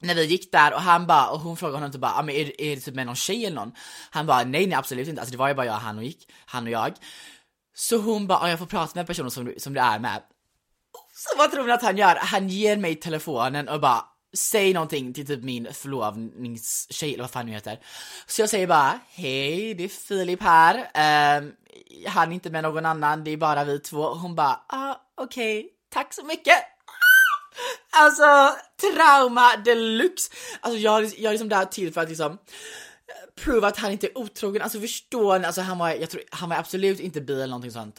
när 0.01 0.15
vi 0.15 0.25
gick 0.25 0.53
där 0.53 0.75
och 0.75 0.81
han 0.81 1.07
bara, 1.07 1.31
och 1.31 1.41
hon 1.41 1.57
frågade 1.57 1.77
honom 1.77 1.93
typ 1.93 2.01
bara, 2.01 2.15
ah, 2.15 2.23
men 2.23 2.35
är, 2.35 2.61
är 2.61 2.77
det 2.77 2.81
typ 2.81 2.95
med 2.95 3.07
någon 3.07 3.17
tjej 3.17 3.47
eller 3.47 3.57
någon? 3.57 3.73
Han 4.11 4.27
bara, 4.27 4.45
nej 4.45 4.67
nej 4.67 4.75
absolut 4.75 5.09
inte, 5.09 5.21
alltså 5.21 5.33
det 5.33 5.39
var 5.39 5.49
ju 5.49 5.55
bara 5.55 5.67
jag, 5.67 5.73
han 5.73 5.99
och 5.99 6.05
gick, 6.05 6.29
han 6.47 6.65
och 6.65 6.71
jag. 6.71 6.93
Så 7.79 7.97
hon 7.97 8.27
bara, 8.27 8.51
jag 8.51 8.59
får 8.59 8.67
prata 8.67 8.93
med 8.95 9.07
personen 9.07 9.31
som, 9.31 9.53
som 9.59 9.75
du 9.75 9.81
är 9.81 9.99
med. 9.99 10.23
Så 11.15 11.39
vad 11.39 11.51
tror 11.51 11.67
ni 11.67 11.73
att 11.73 11.83
han 11.83 11.97
gör? 11.97 12.17
Han 12.17 12.49
ger 12.49 12.77
mig 12.77 12.95
telefonen 12.95 13.69
och 13.69 13.81
bara, 13.81 14.05
säg 14.37 14.75
någonting 14.75 15.13
till 15.13 15.27
typ 15.27 15.43
min 15.43 15.73
förlovningstjej 15.73 17.15
eller 17.15 17.25
vad 17.25 17.31
fan 17.31 17.47
nu 17.47 17.53
heter. 17.53 17.79
Så 18.27 18.43
jag 18.43 18.51
säger 18.51 18.67
bara, 18.67 19.01
hej 19.09 19.75
det 19.75 19.85
är 19.85 19.89
Filip 19.89 20.43
här, 20.43 20.77
um, 21.39 21.53
han 22.07 22.31
är 22.31 22.35
inte 22.35 22.51
med 22.51 22.63
någon 22.63 22.87
annan, 22.87 23.25
det 23.25 23.31
är 23.31 23.37
bara 23.37 23.65
vi 23.65 23.79
två. 23.79 24.01
Och 24.01 24.19
hon 24.19 24.35
bara, 24.35 24.61
ah 24.67 24.95
okej, 25.15 25.61
okay. 25.61 25.71
tack 25.91 26.15
så 26.15 26.25
mycket. 26.25 26.59
Alltså, 27.91 28.57
trauma 28.81 29.57
deluxe! 29.57 30.33
Alltså 30.61 30.79
jag, 30.79 31.05
jag 31.05 31.25
är 31.25 31.31
liksom 31.31 31.49
där 31.49 31.65
till 31.65 31.93
för 31.93 32.01
att 32.01 32.09
liksom 32.09 32.39
prova 33.45 33.69
att 33.69 33.77
han 33.77 33.93
inte 33.93 34.07
är 34.07 34.19
otrogen, 34.19 34.63
alltså 34.63 34.81
förstår 34.81 35.39
ni? 35.39 35.45
Alltså 35.45 35.61
han 35.61 35.79
var, 35.79 35.91
jag 35.91 36.11
tror, 36.11 36.23
han 36.31 36.49
var 36.49 36.57
absolut 36.57 37.01
inte 37.01 37.21
bi 37.21 37.35
eller 37.35 37.47
någonting 37.47 37.71
sånt. 37.71 37.99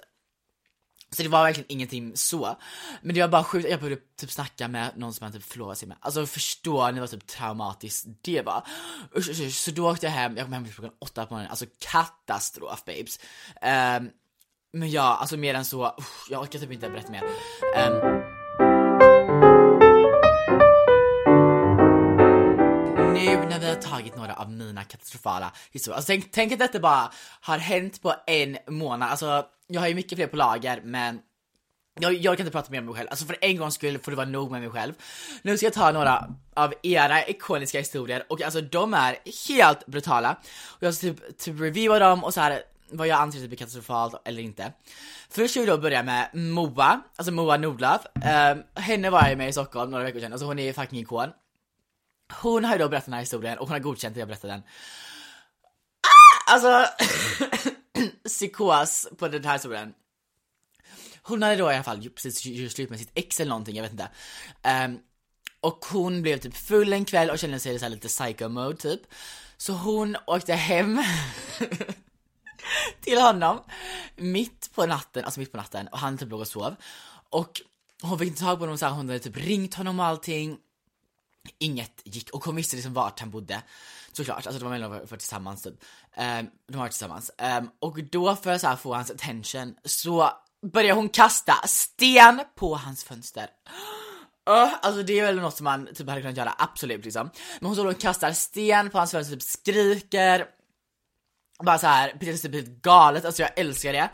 Så 1.12 1.24
det 1.24 1.30
var 1.30 1.44
verkligen 1.44 1.72
ingenting 1.72 2.18
så. 2.18 2.58
Men 3.02 3.16
det 3.16 3.22
var 3.22 3.28
bara 3.28 3.44
sjukt, 3.44 3.70
jag 3.70 3.80
började 3.80 4.02
typ 4.20 4.32
snacka 4.32 4.68
med 4.68 4.92
någon 4.96 5.14
som 5.14 5.24
han 5.24 5.34
typ 5.34 5.44
förlovade 5.44 5.76
sig 5.76 5.88
med. 5.88 5.98
Alltså 6.00 6.26
förstår 6.26 6.92
ni 6.92 7.00
vad 7.00 7.10
typ 7.10 7.28
traumatiskt 7.28 8.08
det 8.22 8.42
var? 8.42 8.68
Usch, 9.18 9.30
usch, 9.30 9.40
usch. 9.42 9.56
Så 9.56 9.72
då 9.72 9.92
åkte 9.92 10.06
jag 10.06 10.14
hem, 10.14 10.38
jag 10.38 10.46
kom 10.46 10.54
hem 10.54 10.66
typ 10.66 10.76
klockan 10.76 10.96
åtta 11.00 11.26
på 11.26 11.34
morgonen, 11.34 11.50
alltså 11.50 11.66
katastrof 11.80 12.86
babes. 12.86 13.20
Um, 13.62 14.10
men 14.74 14.92
ja, 14.92 15.18
alltså 15.18 15.38
mer 15.38 15.54
än 15.54 15.66
så, 15.66 15.96
usch, 16.00 16.28
jag 16.30 16.42
orkar 16.42 16.60
typ 16.60 16.72
inte 16.72 16.90
berätta 16.90 17.12
mer. 17.12 17.24
Um, 17.24 18.37
nu 23.28 23.36
när 23.36 23.60
vi 23.60 23.70
har 23.70 23.76
tagit 23.76 24.16
några 24.16 24.34
av 24.34 24.52
mina 24.52 24.84
katastrofala 24.84 25.52
historier. 25.72 25.96
Alltså 25.96 26.08
tänk, 26.08 26.32
tänk 26.32 26.54
att 26.54 26.60
detta 26.60 26.80
bara 26.80 27.12
har 27.42 27.58
hänt 27.58 28.02
på 28.02 28.14
en 28.28 28.58
månad. 28.68 29.10
Alltså 29.10 29.46
jag 29.68 29.82
har 29.82 29.88
ju 29.88 29.96
mycket 29.96 30.18
fler 30.18 30.28
på 30.28 30.36
lager 30.36 30.82
men 30.84 31.20
jag, 32.00 32.14
jag 32.14 32.38
kan 32.38 32.46
inte 32.46 32.52
prata 32.52 32.72
mer 32.72 32.80
om 32.80 32.86
mig 32.86 32.96
själv, 32.96 33.08
alltså 33.10 33.26
för 33.26 33.38
en 33.42 33.58
gångs 33.58 33.74
skull 33.74 34.00
får 34.00 34.12
det 34.12 34.18
vara 34.18 34.28
nog 34.28 34.52
med 34.52 34.62
mig 34.62 34.70
själv. 34.70 34.94
Nu 35.42 35.58
ska 35.58 35.66
jag 35.66 35.74
ta 35.74 35.92
några 35.92 36.28
av 36.54 36.74
era 36.84 37.28
ikoniska 37.28 37.78
historier 37.78 38.24
och 38.30 38.42
alltså 38.42 38.62
de 38.62 38.94
är 38.94 39.18
helt 39.48 39.86
brutala. 39.86 40.38
Och 40.68 40.84
jag 40.84 40.94
ska 40.94 41.08
typ, 41.08 41.38
typ 41.38 41.62
reviewa 41.62 42.00
dem 42.00 42.24
och 42.24 42.34
så 42.34 42.42
här 42.42 42.62
vad 42.92 43.08
jag 43.08 43.20
anser 43.20 43.40
typ 43.40 43.52
är 43.52 43.56
katastrofalt 43.56 44.22
eller 44.26 44.42
inte. 44.42 44.74
Först 45.30 45.52
ska 45.52 45.60
vi 45.60 45.66
då 45.66 45.78
börja 45.78 46.04
med 46.04 46.30
Moa, 46.34 47.02
alltså 47.16 47.32
Moa 47.32 47.58
Nordlöf. 47.58 48.02
Um, 48.16 48.64
henne 48.84 49.10
var 49.10 49.28
jag 49.28 49.38
med 49.38 49.50
i 49.50 49.52
Stockholm 49.52 49.92
några 49.92 50.04
veckor 50.04 50.20
sedan, 50.20 50.32
alltså 50.32 50.46
hon 50.46 50.60
är 50.60 50.74
fucking 50.74 51.00
ikon. 51.00 51.30
Hon 52.34 52.66
har 52.66 52.74
ju 52.74 52.80
då 52.80 52.90
berättat 52.90 53.06
den 53.06 53.14
här 53.14 53.22
historien 53.22 53.58
och 53.58 53.68
hon 53.68 53.74
har 53.74 53.80
godkänt 53.80 54.12
att 54.14 54.20
jag 54.20 54.28
berättar 54.28 54.48
den. 54.48 54.64
Ah! 56.02 56.54
Alltså, 56.54 56.86
psykos 58.24 59.08
på 59.18 59.28
den 59.28 59.46
här 59.46 59.54
historien. 59.54 59.94
Hon 61.22 61.44
hade 61.44 61.56
då 61.56 61.72
i 61.72 61.76
alla 61.76 61.84
fall 61.84 62.10
precis 62.10 62.46
gjort 62.46 62.72
slut 62.72 62.90
med 62.90 63.00
sitt 63.00 63.12
ex 63.14 63.40
eller 63.40 63.50
någonting, 63.50 63.76
jag 63.76 63.84
vet 63.84 63.92
inte. 63.92 64.10
Um, 64.86 65.00
och 65.62 65.86
hon 65.86 66.22
blev 66.22 66.38
typ 66.38 66.58
full 66.58 66.94
en 66.94 67.06
kväll 67.06 67.30
och 67.30 67.40
kände 67.40 67.60
sig 67.60 67.80
så 67.80 67.90
lite 67.90 68.08
psycho 68.08 68.50
mode 68.50 68.78
typ. 68.78 69.02
Så 69.58 69.74
hon 69.74 70.18
åkte 70.28 70.54
hem 70.54 71.04
till 73.02 73.22
honom 73.22 73.60
mitt 74.16 74.70
på 74.76 74.86
natten, 74.86 75.26
alltså 75.26 75.40
mitt 75.40 75.52
på 75.52 75.58
natten 75.58 75.88
och 75.88 76.00
han 76.00 76.18
typ 76.18 76.30
låg 76.30 76.40
och 76.40 76.48
sov. 76.48 76.76
Och 77.30 77.62
hon 78.02 78.20
fick 78.20 78.28
inte 78.28 78.42
tag 78.42 78.58
på 78.58 78.64
honom 78.64 78.78
så 78.78 78.86
här, 78.86 78.94
hon 78.94 79.08
hade 79.08 79.20
typ 79.20 79.38
ringt 79.38 79.74
honom 79.74 80.00
och 80.00 80.06
allting. 80.06 80.58
Inget 81.58 82.02
gick 82.04 82.30
och 82.30 82.44
hon 82.44 82.56
visste 82.56 82.76
liksom 82.76 82.94
vart 82.94 83.20
han 83.20 83.32
bodde. 83.32 83.62
Såklart, 84.12 84.48
alltså 84.48 84.60
de 84.60 84.64
var 84.64 84.72
mellan 84.72 85.08
för 85.08 85.18
tillsammans 85.18 85.64
typ. 85.64 85.74
Um, 86.18 86.50
de 86.68 86.78
var 86.78 86.88
tillsammans. 86.88 87.32
Um, 87.60 87.70
och 87.80 88.04
då 88.04 88.36
för 88.36 88.52
att 88.52 88.62
så 88.62 88.68
här, 88.68 88.76
få 88.76 88.94
hans 88.94 89.12
attention 89.12 89.76
så 89.86 90.32
börjar 90.74 90.96
hon 90.96 91.10
kasta 91.10 91.54
sten 91.68 92.42
på 92.56 92.76
hans 92.76 93.04
fönster. 93.04 93.48
Uh, 94.50 94.74
alltså 94.82 95.04
det 95.04 95.20
är 95.20 95.24
väl 95.24 95.36
något 95.40 95.58
som 95.58 95.64
man 95.64 95.88
typ 95.96 96.10
hade 96.10 96.22
kunnat 96.22 96.38
göra, 96.38 96.56
absolut 96.58 97.06
liksom. 97.06 97.30
Men 97.60 97.66
hon 97.66 97.76
står 97.76 97.86
och 97.86 98.00
kastar 98.00 98.32
sten 98.32 98.90
på 98.90 98.98
hans 98.98 99.12
fönster, 99.12 99.34
typ 99.34 99.44
skriker. 99.44 100.46
Bara 101.64 101.78
så 101.78 101.88
här, 101.88 102.10
precis 102.20 102.42
typ 102.42 102.82
galet, 102.82 103.26
alltså 103.26 103.42
jag 103.42 103.60
älskar 103.60 103.94
det. 103.94 104.10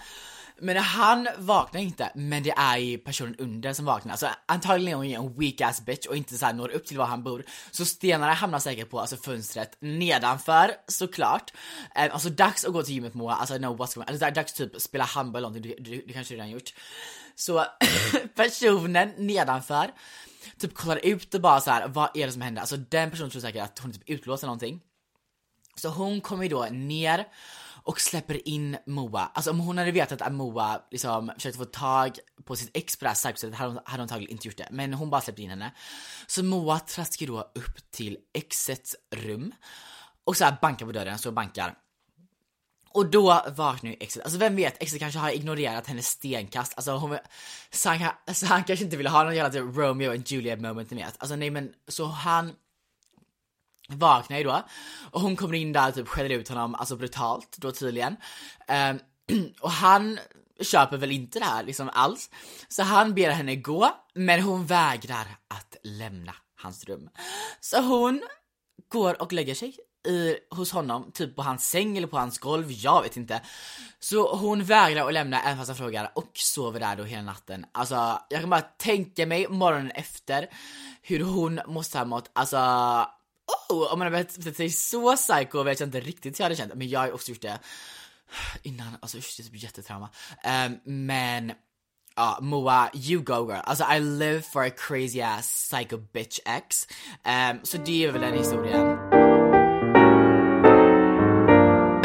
Men 0.63 0.78
han 0.78 1.28
vaknar 1.38 1.82
inte, 1.82 2.12
men 2.15 2.43
det 2.43 2.52
är 2.58 2.78
ju 2.78 2.97
personen 2.97 3.36
under 3.36 3.73
som 3.73 3.86
vaknar. 3.86 4.12
Alltså 4.12 4.30
antagligen 4.45 4.93
är 4.93 5.17
hon 5.17 5.26
en 5.26 5.39
weak 5.39 5.62
ass 5.62 5.86
bitch 5.86 6.08
och 6.08 6.15
inte 6.15 6.38
så 6.38 6.45
här 6.45 6.54
når 6.54 6.69
upp 6.69 6.86
till 6.86 6.97
var 6.97 7.06
han 7.06 7.23
bor. 7.23 7.45
Så 7.71 7.86
stenarna 7.86 8.34
hamnar 8.34 8.60
säkert 8.60 8.89
på 8.89 8.99
alltså 8.99 9.17
fönstret 9.17 9.78
nedanför, 9.80 10.71
såklart. 10.88 11.54
Um, 11.95 12.10
alltså 12.12 12.30
dags 12.30 12.65
att 12.65 12.73
gå 12.73 12.84
till 12.84 12.93
gymmet 12.93 13.13
Moa, 13.13 13.36
alltså 13.36 13.58
no 13.58 13.65
what's 13.65 13.95
going 13.95 14.08
on. 14.08 14.13
Alltså 14.13 14.30
dags 14.32 14.54
typ 14.54 14.82
spela 14.82 15.04
handboll 15.04 15.39
eller 15.39 15.49
någonting, 15.49 15.76
det, 15.84 16.02
du 16.08 16.13
kanske 16.13 16.34
redan 16.34 16.49
gjort. 16.49 16.73
Så 17.36 17.65
personen 18.36 19.13
nedanför 19.17 19.91
typ 20.60 20.73
kollar 20.73 21.06
ut 21.06 21.34
och 21.34 21.41
bara 21.41 21.62
så 21.62 21.71
här, 21.71 21.88
vad 21.88 22.17
är 22.17 22.26
det 22.26 22.32
som 22.32 22.41
händer? 22.41 22.62
Alltså 22.62 22.78
den 22.78 23.12
personen 23.12 23.30
tror 23.30 23.41
säkert 23.41 23.63
att 23.63 23.80
hon 23.80 23.89
är 23.89 23.93
typ 23.93 24.10
utlåst 24.10 24.43
eller 24.43 24.49
någonting. 24.49 24.82
Så 25.76 25.89
hon 25.89 26.21
kommer 26.21 26.43
ju 26.43 26.49
då 26.49 26.67
ner 26.71 27.28
och 27.83 28.01
släpper 28.01 28.47
in 28.47 28.77
Moa. 28.85 29.31
Alltså 29.33 29.51
om 29.51 29.59
hon 29.59 29.77
hade 29.77 29.91
vetat 29.91 30.21
att 30.21 30.33
Moa 30.33 30.81
liksom 30.91 31.31
försökte 31.35 31.57
få 31.57 31.65
tag 31.65 32.17
på 32.45 32.55
sitt 32.55 32.71
ex 32.73 32.97
på 32.97 33.05
det 33.05 33.09
här 33.09 33.15
sättet 33.15 33.55
hade 33.55 33.69
hon, 33.69 33.79
hade 33.85 33.97
hon 33.97 34.01
antagligen 34.01 34.31
inte 34.31 34.47
gjort 34.47 34.57
det. 34.57 34.67
Men 34.71 34.93
hon 34.93 35.09
bara 35.09 35.21
släppte 35.21 35.41
in 35.41 35.49
henne. 35.49 35.73
Så 36.27 36.43
Moa 36.43 36.79
traskar 36.79 37.27
då 37.27 37.39
upp 37.39 37.91
till 37.91 38.17
exets 38.33 38.95
rum 39.15 39.51
och 40.23 40.37
så 40.37 40.45
här 40.45 40.57
bankar 40.61 40.85
på 40.85 40.91
dörren, 40.91 41.19
så 41.19 41.31
bankar. 41.31 41.75
Och 42.93 43.05
då 43.05 43.45
vaknar 43.55 43.91
ju 43.91 43.97
exet, 43.99 44.23
alltså 44.23 44.39
vem 44.39 44.55
vet, 44.55 44.83
exet 44.83 44.99
kanske 44.99 45.19
har 45.19 45.31
ignorerat 45.31 45.87
hennes 45.87 46.07
stenkast, 46.07 46.73
alltså 46.75 46.91
hon, 46.91 47.17
så, 47.71 47.89
han, 47.89 48.11
så 48.33 48.45
han 48.45 48.63
kanske 48.63 48.85
inte 48.85 48.97
ville 48.97 49.09
ha 49.09 49.23
någon 49.23 49.35
jävla 49.35 49.49
typ 49.49 49.77
Romeo 49.77 50.11
and 50.11 50.31
Juliet 50.31 50.61
moment 50.61 50.91
med 50.91 51.11
Alltså 51.17 51.35
nej 51.35 51.49
men, 51.49 51.73
så 51.87 52.05
han 52.05 52.53
vaknar 53.89 54.37
ju 54.37 54.43
då 54.43 54.63
och 55.11 55.21
hon 55.21 55.35
kommer 55.35 55.53
in 55.53 55.73
där 55.73 55.89
och 55.89 55.95
typ 55.95 56.07
skäller 56.07 56.29
ut 56.29 56.49
honom, 56.49 56.75
alltså 56.75 56.95
brutalt 56.95 57.57
då 57.57 57.71
tydligen. 57.71 58.17
Um, 58.67 58.99
och 59.61 59.71
han 59.71 60.19
köper 60.61 60.97
väl 60.97 61.11
inte 61.11 61.39
det 61.39 61.45
här 61.45 61.63
liksom 61.63 61.89
alls. 61.93 62.29
Så 62.67 62.83
han 62.83 63.13
ber 63.13 63.29
henne 63.29 63.55
gå, 63.55 63.95
men 64.13 64.41
hon 64.41 64.65
vägrar 64.65 65.27
att 65.47 65.75
lämna 65.83 66.35
hans 66.55 66.83
rum. 66.83 67.09
Så 67.59 67.81
hon 67.81 68.21
går 68.89 69.21
och 69.21 69.33
lägger 69.33 69.55
sig 69.55 69.77
i, 70.07 70.35
hos 70.49 70.71
honom, 70.71 71.11
typ 71.13 71.35
på 71.35 71.41
hans 71.41 71.69
säng 71.69 71.97
eller 71.97 72.07
på 72.07 72.17
hans 72.17 72.39
golv, 72.39 72.71
jag 72.71 73.01
vet 73.01 73.17
inte. 73.17 73.41
Så 73.99 74.35
hon 74.35 74.63
vägrar 74.63 75.07
att 75.07 75.13
lämna 75.13 75.41
även 75.41 75.57
fast 75.57 75.69
han 75.69 75.77
frågar 75.77 76.11
och 76.15 76.31
sover 76.33 76.79
där 76.79 76.95
då 76.95 77.03
hela 77.03 77.21
natten. 77.21 77.65
Alltså, 77.71 78.19
jag 78.29 78.39
kan 78.39 78.49
bara 78.49 78.61
tänka 78.61 79.25
mig 79.25 79.47
morgonen 79.49 79.91
efter 79.91 80.49
hur 81.01 81.23
hon 81.23 81.59
måste 81.67 81.97
ha 81.97 82.05
mått, 82.05 82.31
alltså 82.33 82.57
oh, 83.69 83.93
om 83.93 83.99
man 83.99 84.13
har 84.13 84.23
betett 84.23 84.58
sig 84.58 84.69
så 84.69 85.15
psycho 85.15 85.63
vet 85.63 85.79
jag 85.79 85.88
inte 85.88 85.99
riktigt 85.99 86.39
hur 86.39 86.43
jag 86.43 86.45
hade 86.45 86.56
känt, 86.56 86.73
men 86.75 86.89
jag 86.89 86.99
har 86.99 87.12
också 87.12 87.32
gjort 87.32 87.41
det 87.41 87.60
innan, 88.62 88.97
alltså 89.01 89.17
usch 89.17 89.34
det 89.38 89.43
är 89.43 89.45
typ 89.45 89.63
jättetrauma. 89.63 90.10
Um, 90.65 90.79
men 91.08 91.53
Ja, 92.15 92.38
uh, 92.39 92.45
Moa, 92.45 92.89
you 92.93 93.21
go 93.21 93.47
girl. 93.47 93.62
Alltså 93.63 93.84
I 93.84 93.99
live 93.99 94.41
for 94.41 94.63
a 94.63 94.69
crazy 94.69 95.21
ass 95.21 95.69
psycho 95.71 95.97
bitch 95.97 96.39
ex. 96.45 96.88
Um, 97.25 97.60
så 97.63 97.77
det 97.77 98.06
är 98.06 98.12
väl 98.12 98.21
den 98.21 98.34
historien. 98.34 98.97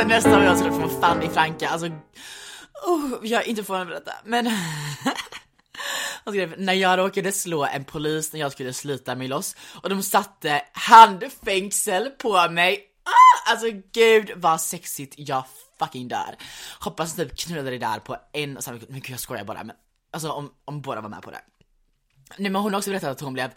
Nästa 0.08 0.30
gång 0.30 0.44
jag 0.44 0.58
skulle 0.58 0.72
få 0.72 0.88
Fanny 1.00 1.28
Franka, 1.28 1.68
alltså 1.68 1.88
oh, 2.86 3.18
jag 3.22 3.42
är 3.42 3.48
inte 3.48 3.64
förvånad 3.64 3.86
över 3.86 4.00
detta, 4.00 4.12
men 4.24 4.44
Alltså, 6.28 6.40
Han 6.40 6.48
skrev, 6.48 6.64
när 6.64 6.72
jag 6.72 6.98
råkade 6.98 7.32
slå 7.32 7.64
en 7.64 7.84
polis 7.84 8.32
när 8.32 8.40
jag 8.40 8.52
skulle 8.52 8.72
slita 8.72 9.14
mig 9.14 9.28
loss 9.28 9.56
och 9.82 9.88
de 9.88 10.02
satte 10.02 10.62
handfängsel 10.72 12.10
på 12.10 12.48
mig. 12.50 12.84
Ah, 13.04 13.50
alltså 13.50 13.66
gud 13.92 14.30
vad 14.36 14.60
sexigt, 14.60 15.14
jag 15.18 15.44
fucking 15.78 16.08
dör. 16.08 16.36
Hoppas 16.80 17.16
typ 17.16 17.38
knullade 17.38 17.70
det 17.70 17.78
där 17.78 17.98
på 17.98 18.16
en 18.32 18.56
och 18.56 18.64
samma 18.64 18.78
Men 18.88 19.00
gud 19.00 19.10
jag 19.10 19.20
skojar 19.20 19.44
bara, 19.44 19.64
men 19.64 19.76
alltså 20.10 20.30
om, 20.30 20.50
om 20.64 20.80
båda 20.80 21.00
var 21.00 21.08
med 21.08 21.22
på 21.22 21.30
det. 21.30 21.40
Nej 22.36 22.50
men 22.50 22.62
hon 22.62 22.72
har 22.72 22.78
också 22.78 22.90
berättat 22.90 23.10
att 23.10 23.20
hon 23.20 23.32
blev 23.32 23.50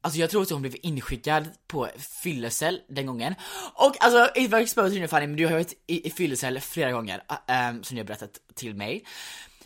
Alltså 0.00 0.20
jag 0.20 0.30
tror 0.30 0.42
att 0.42 0.50
hon 0.50 0.62
blev 0.62 0.76
inskickad 0.82 1.48
på 1.66 1.88
fyllecell 2.22 2.80
den 2.88 3.06
gången. 3.06 3.34
Och 3.74 4.04
alltså, 4.04 4.30
it 4.34 4.50
var 4.50 4.58
exposed 4.58 5.00
nu 5.00 5.08
Fanny, 5.08 5.26
men 5.26 5.36
du 5.36 5.46
har 5.46 5.52
varit 5.52 5.84
i, 5.86 6.06
i 6.06 6.10
fyllecell 6.10 6.60
flera 6.60 6.92
gånger, 6.92 7.22
um, 7.28 7.84
som 7.84 7.94
du 7.94 8.02
har 8.02 8.06
berättat 8.06 8.38
till 8.54 8.74
mig. 8.74 9.04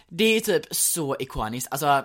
Det 0.08 0.24
är 0.24 0.40
typ 0.40 0.62
så 0.70 1.16
ikoniskt, 1.18 1.68
alltså 1.70 2.04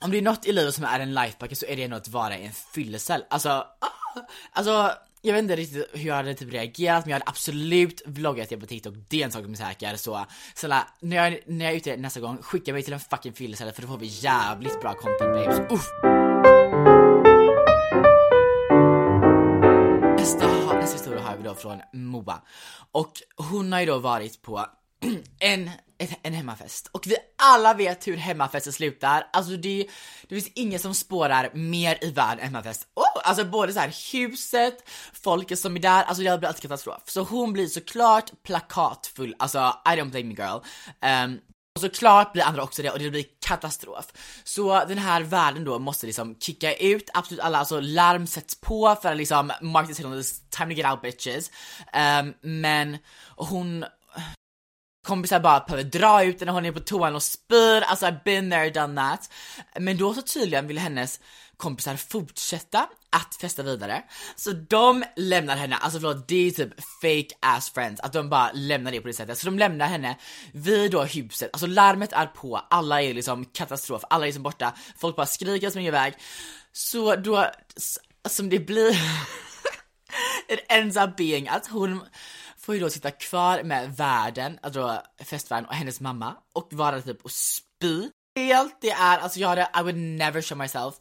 om 0.00 0.10
det 0.10 0.18
är 0.18 0.22
något 0.22 0.46
i 0.46 0.52
livet 0.52 0.74
som 0.74 0.84
är 0.84 1.00
en 1.00 1.14
lifebucket 1.14 1.58
så 1.58 1.66
är 1.66 1.76
det 1.76 1.82
ändå 1.82 1.96
att 1.96 2.08
vara 2.08 2.38
i 2.38 2.46
en 2.46 2.52
fyllecell. 2.52 3.24
Alltså, 3.30 3.48
ah, 3.48 4.20
alltså 4.52 4.92
jag 5.22 5.32
vet 5.32 5.42
inte 5.42 5.56
riktigt 5.56 5.90
hur 5.92 6.08
jag 6.08 6.14
hade 6.14 6.34
typ 6.34 6.52
reagerat 6.52 7.04
men 7.04 7.10
jag 7.10 7.14
hade 7.14 7.30
absolut 7.30 8.02
vloggat 8.06 8.48
det 8.48 8.56
på 8.56 8.66
TikTok, 8.66 8.94
det 9.08 9.20
är 9.20 9.24
en 9.24 9.32
sak 9.32 9.42
som 9.42 9.52
är 9.52 9.56
säker 9.56 9.96
så 9.96 10.26
snälla, 10.54 10.88
när 11.00 11.16
jag, 11.16 11.40
när 11.46 11.64
jag 11.64 11.72
är 11.72 11.76
ute 11.76 11.96
nästa 11.96 12.20
gång, 12.20 12.38
skicka 12.42 12.72
mig 12.72 12.82
till 12.82 12.92
en 12.92 13.00
fucking 13.00 13.32
fyllecell 13.32 13.72
för 13.72 13.82
då 13.82 13.88
får 13.88 13.98
vi 13.98 14.06
jävligt 14.06 14.80
bra 14.80 14.94
content 14.94 15.18
babes. 15.20 15.58
Uff. 15.70 15.86
Nästa, 20.18 20.46
nästa 20.74 20.96
historia 20.96 21.20
har 21.20 21.36
vi 21.36 21.42
då 21.42 21.54
från 21.54 21.80
Moa 21.92 22.42
och 22.92 23.12
hon 23.36 23.72
har 23.72 23.80
ju 23.80 23.86
då 23.86 23.98
varit 23.98 24.42
på 24.42 24.66
en 25.38 25.70
en 26.22 26.32
hemmafest. 26.32 26.88
Och 26.92 27.06
vi 27.06 27.16
alla 27.38 27.74
vet 27.74 28.06
hur 28.06 28.16
hemmafester 28.16 28.70
slutar. 28.70 29.26
Alltså 29.32 29.56
det, 29.56 29.88
det 30.28 30.34
finns 30.34 30.50
ingen 30.54 30.80
som 30.80 30.94
spårar 30.94 31.50
mer 31.54 31.98
i 32.00 32.10
världen 32.10 32.38
än 32.38 32.44
hemmafest. 32.44 32.86
Oh, 32.94 33.22
alltså 33.24 33.44
både 33.44 33.72
så 33.72 33.80
här 33.80 33.94
huset, 34.12 34.88
folket 35.12 35.58
som 35.58 35.76
är 35.76 35.80
där, 35.80 36.02
alltså 36.02 36.22
det 36.22 36.38
blir 36.38 36.48
alltid 36.48 36.62
katastrof. 36.62 37.02
Så 37.06 37.22
hon 37.22 37.52
blir 37.52 37.66
såklart 37.66 38.42
plakatfull, 38.42 39.34
alltså 39.38 39.58
I 39.58 39.88
don't 39.88 40.10
blame 40.10 40.24
me 40.24 40.34
girl. 40.34 40.60
Um, 41.24 41.40
och 41.78 41.80
såklart 41.80 42.32
blir 42.32 42.42
andra 42.42 42.62
också 42.62 42.82
det 42.82 42.90
och 42.90 42.98
det 42.98 43.10
blir 43.10 43.24
katastrof. 43.46 44.06
Så 44.44 44.84
den 44.88 44.98
här 44.98 45.22
världen 45.22 45.64
då 45.64 45.78
måste 45.78 46.06
liksom 46.06 46.36
kicka 46.40 46.74
ut 46.74 47.10
absolut 47.14 47.40
alla, 47.40 47.58
alltså 47.58 47.80
larm 47.80 48.26
sätts 48.26 48.60
på 48.60 48.96
för 49.02 49.08
att 49.08 49.16
liksom 49.16 49.52
mark 49.62 49.86
time 50.50 50.74
to 50.74 50.80
get 50.80 50.90
out 50.90 51.02
bitches. 51.02 51.50
Um, 52.20 52.34
men 52.40 52.98
hon 53.36 53.84
kompisar 55.08 55.40
bara 55.40 55.60
behöver 55.60 55.84
dra 55.84 56.24
ut 56.24 56.40
henne, 56.40 56.52
hon 56.52 56.66
är 56.66 56.72
på 56.72 56.80
toan 56.80 57.14
och 57.14 57.22
spyr, 57.22 57.82
alltså 57.82 58.06
I've 58.06 58.24
been 58.24 58.50
there, 58.50 58.70
done 58.70 59.02
that. 59.02 59.30
Men 59.78 59.96
då 59.96 60.14
så 60.14 60.22
tydligen 60.22 60.66
vill 60.66 60.78
hennes 60.78 61.20
kompisar 61.56 61.96
fortsätta 61.96 62.88
att 63.10 63.34
festa 63.40 63.62
vidare. 63.62 64.02
Så 64.36 64.52
de 64.52 65.04
lämnar 65.16 65.56
henne, 65.56 65.76
alltså 65.76 66.00
förlåt 66.00 66.28
det 66.28 66.46
är 66.46 66.50
typ 66.50 66.72
fake 67.02 67.34
ass 67.40 67.70
friends, 67.70 68.00
att 68.00 68.12
de 68.12 68.28
bara 68.30 68.50
lämnar 68.52 68.92
det 68.92 69.00
på 69.00 69.06
det 69.06 69.14
sättet. 69.14 69.38
Så 69.38 69.46
de 69.46 69.58
lämnar 69.58 69.86
henne 69.86 70.16
vid 70.52 70.90
då 70.90 71.02
huset, 71.02 71.50
alltså 71.52 71.66
larmet 71.66 72.12
är 72.12 72.26
på, 72.26 72.56
alla 72.70 73.02
är 73.02 73.14
liksom 73.14 73.44
katastrof, 73.44 74.02
alla 74.10 74.24
är 74.24 74.28
liksom 74.28 74.42
borta, 74.42 74.74
folk 74.98 75.16
bara 75.16 75.26
skriker 75.26 75.66
och 75.66 75.72
springer 75.72 75.88
iväg. 75.88 76.14
Så 76.72 77.16
då, 77.16 77.46
som 78.28 78.48
det 78.48 78.58
blir 78.58 78.90
it 80.48 80.60
ends 80.68 80.96
up 80.96 81.16
being 81.16 81.48
att 81.48 81.66
hon 81.66 82.00
får 82.68 82.74
ju 82.74 82.80
då 82.80 82.90
sitta 82.90 83.10
kvar 83.10 83.62
med 83.62 83.96
värden, 83.96 84.58
alltså 84.62 85.02
festvärden 85.24 85.66
och 85.66 85.74
hennes 85.74 86.00
mamma 86.00 86.36
och 86.54 86.68
vara 86.72 87.02
typ 87.02 87.24
och 87.24 87.30
spy. 87.30 88.08
Helt 88.36 88.78
det 88.80 88.90
är, 88.90 89.18
alltså 89.18 89.40
jag 89.40 89.48
hade, 89.48 89.68
I 89.80 89.82
would 89.82 89.96
never 89.96 90.42
show 90.42 90.58
myself 90.58 90.94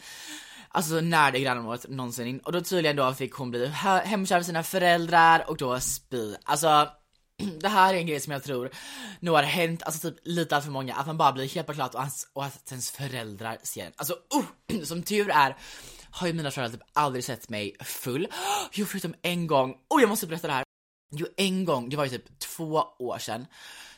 Alltså 0.69 1.01
när 1.01 1.32
det 1.32 1.39
grannområdet 1.39 1.89
någonsin 1.89 2.39
och 2.39 2.51
då 2.51 2.62
tydligen 2.62 2.95
då 2.95 3.13
fick 3.13 3.34
hon 3.34 3.51
bli 3.51 3.67
hemkär 4.06 4.38
av 4.38 4.41
sina 4.43 4.63
föräldrar 4.63 5.45
och 5.47 5.58
då 5.58 5.80
spy. 5.80 6.36
Alltså 6.43 6.89
det 7.62 7.67
här 7.67 7.93
är 7.93 7.97
en 7.97 8.08
grej 8.08 8.19
som 8.19 8.34
jag 8.34 8.43
tror 8.43 8.69
nog 9.19 9.36
har 9.36 9.43
hänt, 9.43 9.84
alltså 9.84 10.10
typ 10.10 10.19
lite 10.23 10.56
allt 10.56 10.65
för 10.65 10.71
många, 10.71 10.95
att 10.95 11.08
man 11.08 11.17
bara 11.17 11.32
blir 11.32 11.47
helt 11.47 11.73
klart 11.73 11.93
och, 11.93 12.01
hans, 12.01 12.30
och 12.34 12.45
att 12.45 12.71
ens 12.71 12.91
föräldrar 12.91 13.58
ser 13.63 13.86
en. 13.86 13.93
Alltså 13.95 14.13
oh, 14.13 14.84
som 14.84 15.03
tur 15.03 15.30
är 15.30 15.58
har 16.12 16.27
ju 16.27 16.34
mina 16.34 16.51
föräldrar 16.51 16.77
typ 16.77 16.88
aldrig 16.93 17.23
sett 17.23 17.49
mig 17.49 17.75
full. 17.80 18.27
Jo 18.71 18.86
förutom 18.86 19.13
en 19.21 19.47
gång, 19.47 19.71
oh 19.89 20.01
jag 20.01 20.10
måste 20.10 20.27
berätta 20.27 20.47
det 20.47 20.53
här. 20.53 20.66
Jo 21.09 21.27
en 21.37 21.65
gång, 21.65 21.89
det 21.89 21.97
var 21.97 22.03
ju 22.03 22.09
typ 22.09 22.39
två 22.39 22.83
år 22.99 23.17
sedan, 23.17 23.45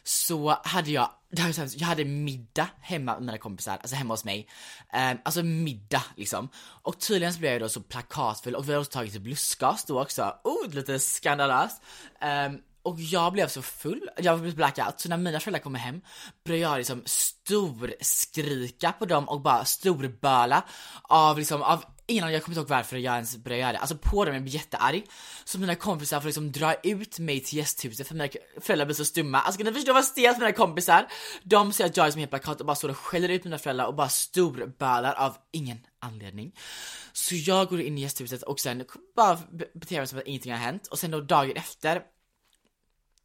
så 0.04 0.58
hade 0.64 0.92
jag, 0.92 1.10
det 1.32 1.42
här 1.42 1.70
jag 1.78 1.88
hade 1.88 2.06
middag 2.06 2.68
hemma 2.82 3.14
med 3.14 3.22
mina 3.22 3.38
kompisar, 3.38 3.78
alltså 3.78 3.96
hemma 3.96 4.14
hos 4.14 4.26
mig. 4.26 4.48
Um, 4.94 5.18
alltså 5.24 5.44
middag 5.44 6.04
liksom. 6.16 6.50
Och 6.56 7.00
tydligen 7.00 7.34
så 7.34 7.40
blev 7.40 7.52
jag 7.52 7.62
då 7.62 7.70
så 7.70 7.82
plakatfull 7.82 8.56
och 8.56 8.64
vi 8.70 8.72
hade 8.72 8.80
också 8.80 8.92
tagit 8.92 9.14
typ 9.14 9.28
lustgas 9.28 9.86
då 9.86 10.02
också. 10.02 10.36
Oh, 10.44 10.70
lite 10.70 11.00
skandalöst. 11.00 11.82
Um, 12.48 12.62
och 12.84 13.00
jag 13.00 13.34
blev 13.34 13.48
så 13.48 13.62
full, 13.62 14.10
jag 14.18 14.40
blev 14.40 14.56
blackout, 14.56 15.00
så 15.00 15.10
när 15.10 15.18
mina 15.18 15.40
föräldrar 15.40 15.60
kommer 15.60 15.80
hem 15.80 16.02
började 16.46 16.72
jag 16.72 16.78
liksom 16.78 17.04
storskrika 17.06 18.92
på 18.92 19.06
dem 19.06 19.30
och 19.30 19.42
bara 19.42 19.66
storböla 19.66 20.64
av 21.04 21.38
liksom, 21.38 21.62
av 21.62 21.84
ingen 22.10 22.32
jag 22.32 22.44
kommer 22.44 22.54
inte 22.54 22.60
ihåg 22.60 22.78
varför 22.78 22.98
jag 22.98 23.14
ens 23.14 23.38
började 23.38 23.62
göra 23.62 23.72
det, 23.72 23.78
alltså 23.78 23.98
på 23.98 24.26
dem, 24.26 24.34
jag 24.34 24.44
blev 24.44 24.56
jättearg. 24.56 25.06
Så 25.46 25.60
mina 25.60 25.76
kompisar 25.76 26.20
får 26.20 26.28
liksom 26.28 26.52
dra 26.52 26.74
ut 26.74 27.20
mig 27.20 27.40
till 27.40 27.58
gästhuset 27.58 28.08
för 28.08 28.16
mina 28.16 28.30
föräldrar 28.62 28.86
blir 28.86 28.96
så 28.96 29.06
stumma. 29.06 29.42
Alltså 29.42 29.58
kan 29.58 29.68
ni 29.68 29.74
förstå 29.74 29.94
vad 29.94 30.06
stelt 30.06 30.38
mina 30.38 30.52
kompisar? 30.52 31.08
De 31.44 31.74
ser 31.74 31.86
att 31.86 31.98
jag 31.98 32.08
är 32.08 32.12
som 32.12 32.22
en 32.22 32.28
plakat 32.28 32.60
och 32.60 32.66
bara 32.66 32.76
står 32.76 32.90
och 32.90 32.98
skäller 32.98 33.30
ut 33.30 33.44
mina 33.44 33.58
föräldrar 33.58 33.86
och 33.86 33.96
bara 33.96 34.10
storbölar 34.10 35.14
av 35.14 35.38
ingen 35.52 35.78
anledning. 36.00 36.56
Så 37.14 37.36
jag 37.36 37.68
går 37.68 37.82
in 37.82 37.98
i 37.98 38.02
gästhuset 38.02 38.44
och 38.44 38.60
sen 38.60 38.86
bara 39.16 39.40
beter 39.74 39.98
mig 39.98 40.08
som 40.08 40.20
att 40.20 40.28
ingenting 40.28 40.52
har 40.52 40.60
hänt 40.60 40.88
och 40.88 41.00
sen 41.00 41.12
då 41.12 41.22
dagen 41.22 41.58
efter 41.58 42.02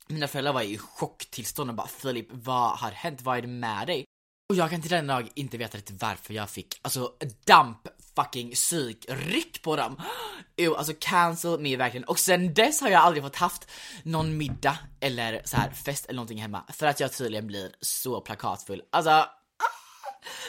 mina 0.08 0.28
föräldrar 0.28 0.52
var 0.52 0.62
i 0.62 0.78
chocktillstånd 0.78 1.70
och 1.70 1.76
bara 1.76 1.86
Filip, 1.86 2.28
vad 2.30 2.78
har 2.78 2.90
hänt? 2.90 3.22
Vad 3.22 3.38
är 3.38 3.42
det 3.42 3.48
med 3.48 3.86
dig? 3.86 4.04
Och 4.48 4.56
jag 4.56 4.70
kan 4.70 4.82
till 4.82 4.90
denna 4.90 5.14
dag 5.14 5.30
inte 5.34 5.58
veta 5.58 5.78
riktigt 5.78 6.02
varför 6.02 6.34
jag 6.34 6.50
fick, 6.50 6.80
alltså 6.82 7.12
damp 7.44 7.88
fucking 8.16 8.50
psykryck 8.50 9.62
på 9.62 9.76
dem. 9.76 9.96
Ew, 10.56 10.76
alltså 10.76 10.92
cancel 11.00 11.60
me 11.60 11.76
verkligen. 11.76 12.04
Och 12.04 12.18
sen 12.18 12.54
dess 12.54 12.80
har 12.80 12.88
jag 12.88 13.00
aldrig 13.02 13.22
fått 13.24 13.36
haft 13.36 13.70
någon 14.02 14.36
middag 14.36 14.78
eller 15.00 15.42
så 15.44 15.56
här 15.56 15.70
fest 15.70 16.06
eller 16.06 16.16
någonting 16.16 16.42
hemma 16.42 16.64
för 16.72 16.86
att 16.86 17.00
jag 17.00 17.12
tydligen 17.12 17.46
blir 17.46 17.72
så 17.80 18.20
plakatfull. 18.20 18.82
Alltså, 18.92 19.10
ah, 19.10 19.26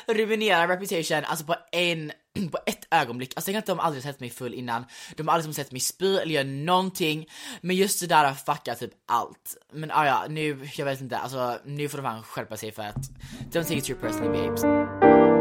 ruinerar 0.07 0.67
reputation, 0.67 1.25
alltså 1.25 1.45
på 1.45 1.55
en 1.71 2.11
på 2.51 2.57
ett 2.65 2.87
ögonblick, 2.91 3.33
alltså 3.35 3.51
tänk 3.51 3.57
att 3.57 3.65
de 3.65 3.79
aldrig 3.79 4.03
sett 4.03 4.19
mig 4.19 4.29
full 4.29 4.53
innan, 4.53 4.85
de 5.15 5.27
har 5.27 5.35
aldrig 5.35 5.55
sett 5.55 5.71
mig 5.71 5.81
spy 5.81 6.17
eller 6.17 6.33
göra 6.33 6.43
någonting, 6.43 7.29
men 7.61 7.75
just 7.75 7.99
det 7.99 8.07
där 8.07 8.25
har 8.25 8.33
fuckat 8.33 8.79
typ 8.79 8.91
allt. 9.05 9.57
Men 9.73 9.91
ah, 9.91 10.05
ja, 10.05 10.25
nu, 10.29 10.69
jag 10.75 10.85
vet 10.85 11.01
inte, 11.01 11.17
alltså 11.17 11.59
nu 11.65 11.89
får 11.89 11.97
de 11.97 12.03
fan 12.03 12.23
skärpa 12.23 12.57
sig 12.57 12.71
för 12.71 12.83
att 12.83 13.09
don't 13.51 13.63
take 13.63 13.75
it 13.75 13.85
too 13.85 13.95
personally 13.95 14.47
babes. 14.47 15.34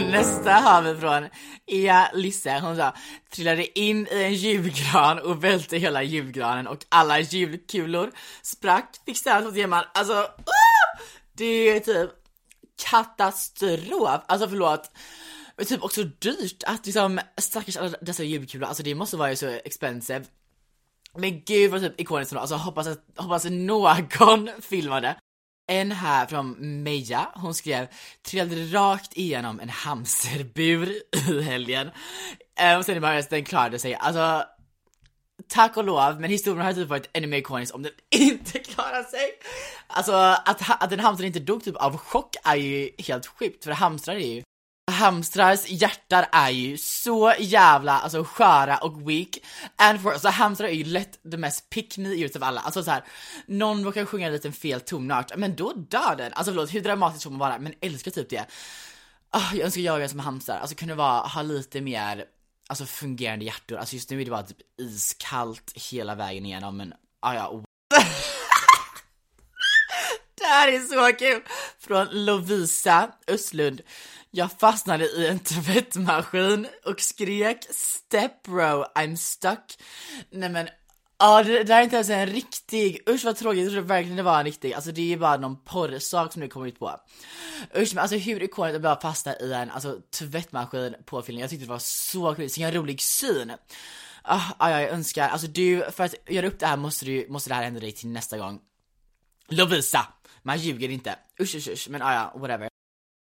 nästa 0.10 0.52
har 0.52 0.82
vi 0.82 1.00
från 1.00 1.28
Ea 1.66 2.10
Lisse, 2.14 2.60
hon 2.60 2.76
sa 2.76 2.94
trillade 3.30 3.78
in 3.78 4.06
i 4.06 4.22
en 4.24 4.34
julgran 4.34 5.18
och 5.18 5.44
välte 5.44 5.76
hela 5.76 6.02
julgranen 6.02 6.66
och 6.66 6.84
alla 6.88 7.20
julkulor 7.20 8.10
sprack, 8.42 9.00
fick 9.06 9.16
stöd 9.16 9.46
åt 9.46 9.56
gemman, 9.56 9.84
alltså 9.94 10.12
uh! 10.12 11.04
det 11.32 11.44
är 11.44 11.80
typ 11.80 12.10
katastrof, 12.90 14.20
alltså 14.26 14.48
förlåt. 14.48 14.90
Men 15.56 15.66
typ 15.66 15.84
också 15.84 16.04
dyrt 16.04 16.62
att 16.66 16.86
liksom 16.86 17.20
stackars 17.36 17.76
alla 17.76 17.96
dessa 18.00 18.24
julkulor, 18.24 18.68
alltså 18.68 18.82
det 18.82 18.94
måste 18.94 19.16
vara 19.16 19.30
ju 19.30 19.36
så 19.36 19.46
expensive. 19.46 20.24
Men 21.14 21.44
gud 21.44 21.70
vad 21.70 21.80
typ 21.80 22.00
ikoniskt 22.00 22.36
alltså 22.36 22.54
hoppas 22.54 22.86
att, 22.86 23.04
hoppas 23.16 23.44
att 23.44 23.52
någon 23.52 24.50
filmade 24.60 25.16
en 25.70 25.92
här 25.92 26.26
från 26.26 26.82
Meja, 26.82 27.28
hon 27.34 27.54
skrev 27.54 27.86
trillade 28.22 28.56
rakt 28.56 29.16
igenom 29.16 29.60
en 29.60 29.68
hamsterbur 29.68 31.02
i 31.30 31.42
helgen. 31.42 31.90
Eh, 32.60 32.78
och 32.78 32.84
sen 32.84 32.96
i 32.96 33.00
början, 33.00 33.22
den 33.30 33.44
klarade 33.44 33.78
sig. 33.78 33.94
Alltså, 33.94 34.44
tack 35.48 35.76
och 35.76 35.84
lov, 35.84 36.20
men 36.20 36.30
historien 36.30 36.64
hade 36.64 36.74
typ 36.74 36.88
varit 36.88 37.10
ännu 37.12 37.26
mer 37.26 37.38
ikonisk 37.38 37.74
om 37.74 37.82
den 37.82 37.92
inte 38.10 38.58
klarar 38.58 39.02
sig. 39.02 39.30
Alltså, 39.86 40.12
att, 40.12 40.82
att 40.82 40.92
en 40.92 41.00
hamster 41.00 41.24
inte 41.24 41.40
dog 41.40 41.64
typ 41.64 41.76
av 41.76 41.96
chock 41.96 42.36
är 42.44 42.56
ju 42.56 42.90
helt 42.98 43.26
sjukt, 43.26 43.64
för 43.64 43.70
hamstrar 43.70 44.14
är 44.14 44.34
ju 44.34 44.42
hamstrars 44.90 45.68
hjärtan 45.68 46.24
är 46.32 46.50
ju 46.50 46.78
så 46.78 47.34
jävla 47.38 48.00
alltså 48.00 48.24
sköra 48.24 48.78
och 48.78 49.10
weak. 49.10 49.38
And 49.76 50.02
for, 50.02 50.12
alltså 50.12 50.28
hamstrar 50.28 50.68
är 50.68 50.72
ju 50.72 50.84
lätt 50.84 51.22
the 51.30 51.36
mest 51.36 51.70
pick 51.70 51.98
me 51.98 52.08
ut 52.08 52.36
av 52.36 52.44
alla. 52.44 52.60
Alltså 52.60 52.82
så 52.82 52.90
här, 52.90 53.04
någon 53.46 53.84
råkar 53.84 54.04
sjunga 54.04 54.26
en 54.26 54.32
liten 54.32 54.52
fel 54.52 54.80
tonart, 54.80 55.36
men 55.36 55.56
då 55.56 55.72
dör 55.72 56.16
den. 56.16 56.32
Alltså 56.32 56.52
förlåt, 56.52 56.74
hur 56.74 56.80
dramatiskt 56.80 57.24
får 57.24 57.30
man 57.30 57.38
vara? 57.38 57.58
Men 57.58 57.74
älskar 57.80 58.10
typ 58.10 58.30
det. 58.30 58.46
Oh, 59.32 59.50
jag 59.52 59.64
önskar 59.64 59.80
jag 59.80 60.00
var 60.00 60.08
som 60.08 60.18
hamstrar, 60.18 60.58
alltså 60.58 60.76
kunde 60.76 60.94
vara, 60.94 61.20
ha 61.20 61.42
lite 61.42 61.80
mer 61.80 62.24
alltså 62.70 62.86
fungerande 62.86 63.44
hjärtor. 63.44 63.76
Alltså 63.76 63.94
just 63.94 64.10
nu 64.10 64.20
är 64.20 64.24
det 64.24 64.30
bara 64.30 64.42
typ 64.42 64.80
iskallt 64.80 65.72
hela 65.74 66.14
vägen 66.14 66.46
igenom, 66.46 66.76
men 66.76 66.94
ah, 67.20 67.34
ja. 67.34 67.48
Oh. 67.48 67.62
det 70.38 70.44
här 70.44 70.68
är 70.68 70.80
så 70.80 71.16
kul! 71.18 71.42
Från 71.78 72.08
Lovisa 72.10 73.12
Östlund. 73.26 73.80
Jag 74.30 74.52
fastnade 74.52 75.04
i 75.04 75.26
en 75.26 75.38
tvättmaskin 75.64 76.66
och 76.84 77.00
skrek 77.00 77.66
step 77.70 78.42
bro, 78.42 78.84
I'm 78.94 79.16
stuck. 79.16 79.78
Nej 80.30 80.48
men 80.48 80.68
Ja, 81.22 81.42
det, 81.42 81.52
det 81.52 81.64
där 81.64 81.78
är 81.78 81.82
inte 81.82 81.96
ens 81.96 82.10
en 82.10 82.26
riktig, 82.26 83.02
usch 83.08 83.24
vad 83.24 83.36
tråkigt, 83.36 83.62
jag 83.62 83.72
trodde 83.72 83.86
verkligen 83.86 84.16
det 84.16 84.22
var 84.22 84.38
en 84.38 84.44
riktig, 84.44 84.72
alltså 84.72 84.92
det 84.92 85.00
är 85.00 85.06
ju 85.06 85.16
bara 85.16 85.36
någon 85.36 85.64
porrsak 85.64 86.32
som 86.32 86.42
du 86.42 86.48
kommer 86.48 86.66
ut 86.66 86.78
på. 86.78 86.96
Usch 87.76 87.94
men 87.94 88.02
alltså 88.02 88.16
hur 88.16 88.42
ikoniskt 88.42 88.76
att 88.76 88.82
bara 88.82 89.00
fasta 89.00 89.40
i 89.40 89.52
en 89.52 89.70
alltså, 89.70 90.00
tvättmaskin 90.18 90.94
på 91.04 91.22
filmen, 91.22 91.40
jag 91.40 91.50
tyckte 91.50 91.64
det 91.66 91.70
var 91.70 91.78
så 91.78 92.34
kul, 92.34 92.50
så 92.50 92.62
en 92.62 92.74
rolig 92.74 93.00
syn. 93.00 93.52
Ah, 94.22 94.42
ah, 94.58 94.70
jag 94.70 94.90
önskar, 94.90 95.28
alltså 95.28 95.46
du, 95.46 95.84
för 95.92 96.04
att 96.04 96.14
göra 96.28 96.46
upp 96.46 96.58
det 96.58 96.66
här 96.66 96.76
måste 96.76 97.04
du, 97.04 97.26
måste 97.28 97.50
det 97.50 97.54
här 97.54 97.62
hända 97.62 97.80
dig 97.80 97.92
till 97.92 98.08
nästa 98.08 98.38
gång. 98.38 98.60
Lovisa! 99.48 100.06
Man 100.42 100.58
ljuger 100.58 100.88
inte. 100.88 101.16
Usch 101.40 101.54
usch 101.54 101.68
usch, 101.68 101.86
men 101.90 102.02
ah, 102.02 102.14
ja, 102.14 102.38
whatever 102.38 102.69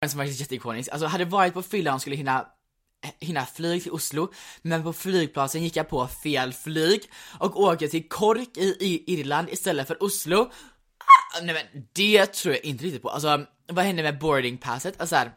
som 0.05 0.17
var 0.17 0.25
jätteikonisk, 0.25 0.89
alltså 0.91 1.07
hade 1.07 1.25
varit 1.25 1.53
på 1.53 1.63
fyllan 1.63 1.95
och 1.95 2.01
skulle 2.01 2.15
hinna 2.15 2.45
hinna 3.19 3.45
flyg 3.45 3.83
till 3.83 3.91
Oslo, 3.91 4.33
men 4.61 4.83
på 4.83 4.93
flygplatsen 4.93 5.63
gick 5.63 5.75
jag 5.75 5.89
på 5.89 6.07
fel 6.07 6.53
flyg 6.53 7.01
och 7.39 7.59
åker 7.61 7.87
till 7.87 8.09
Kork 8.09 8.57
i, 8.57 8.77
i 8.79 9.13
Irland 9.13 9.49
istället 9.49 9.87
för 9.87 10.03
Oslo. 10.03 10.51
Ah, 10.99 11.41
nej 11.41 11.55
men 11.55 11.85
det 11.93 12.25
tror 12.25 12.53
jag 12.53 12.65
inte 12.65 12.83
riktigt 12.83 13.01
på, 13.01 13.09
alltså 13.09 13.45
vad 13.67 13.85
hände 13.85 14.03
med 14.03 14.19
boardingpasset? 14.19 15.01
Alltså 15.01 15.15
här, 15.15 15.31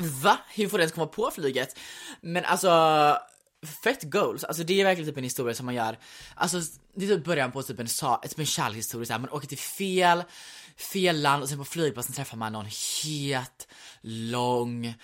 Va? 0.00 0.38
Hur 0.54 0.68
får 0.68 0.78
du 0.78 0.82
ens 0.82 0.92
komma 0.92 1.06
på 1.06 1.30
flyget? 1.30 1.78
Men 2.20 2.44
alltså, 2.44 2.68
fett 3.66 4.02
goals, 4.02 4.44
alltså 4.44 4.64
det 4.64 4.80
är 4.80 4.84
verkligen 4.84 5.10
typ 5.10 5.18
en 5.18 5.24
historia 5.24 5.54
som 5.54 5.66
man 5.66 5.74
gör, 5.74 5.98
alltså 6.34 6.60
det 6.94 7.04
är 7.04 7.16
typ 7.16 7.24
början 7.24 7.52
på 7.52 7.62
typ 7.62 7.80
en, 7.80 7.86
typ 7.86 8.38
en 8.38 8.46
kärlekshistoria 8.46 9.06
såhär, 9.06 9.20
man 9.20 9.30
åker 9.30 9.48
till 9.48 9.58
fel 9.58 10.22
fel 10.80 11.22
land 11.22 11.42
och 11.42 11.48
sen 11.48 11.58
på 11.58 11.64
flygplatsen 11.64 12.14
träffar 12.14 12.36
man 12.36 12.52
någon 12.52 12.66
het, 13.04 13.68
lång, 14.00 14.94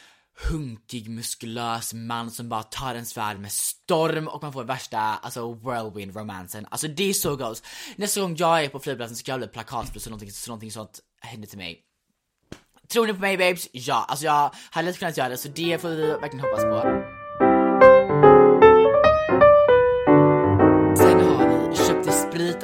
hunkig, 0.50 1.10
muskulös 1.10 1.94
man 1.94 2.30
som 2.30 2.48
bara 2.48 2.62
tar 2.62 2.94
ens 2.94 3.16
värld 3.16 3.38
med 3.38 3.52
storm 3.52 4.28
och 4.28 4.42
man 4.42 4.52
får 4.52 4.64
värsta, 4.64 4.98
alltså 4.98 5.52
whirlwind 5.54 6.16
romansen. 6.16 6.66
Alltså 6.70 6.88
det 6.88 7.08
är 7.08 7.12
så 7.12 7.36
goals 7.36 7.62
Nästa 7.96 8.20
gång 8.20 8.36
jag 8.38 8.64
är 8.64 8.68
på 8.68 8.78
flygplatsen 8.78 9.16
ska 9.16 9.32
jag 9.32 9.40
bli 9.40 9.48
plakatfull 9.48 10.00
så 10.00 10.10
någonting, 10.10 10.30
så 10.30 10.50
någonting 10.50 10.72
sånt 10.72 11.00
händer 11.20 11.48
till 11.48 11.58
mig. 11.58 11.82
Tror 12.88 13.06
ni 13.06 13.12
på 13.12 13.20
mig 13.20 13.36
babes? 13.36 13.68
Ja, 13.72 14.06
alltså 14.08 14.24
jag 14.24 14.54
hade 14.70 14.88
lätt 14.88 14.98
kunnat 14.98 15.16
göra 15.16 15.28
det 15.28 15.36
så 15.36 15.48
det 15.48 15.80
får 15.80 15.88
vi 15.88 16.06
verkligen 16.06 16.40
hoppas 16.40 16.62
på. 16.62 17.25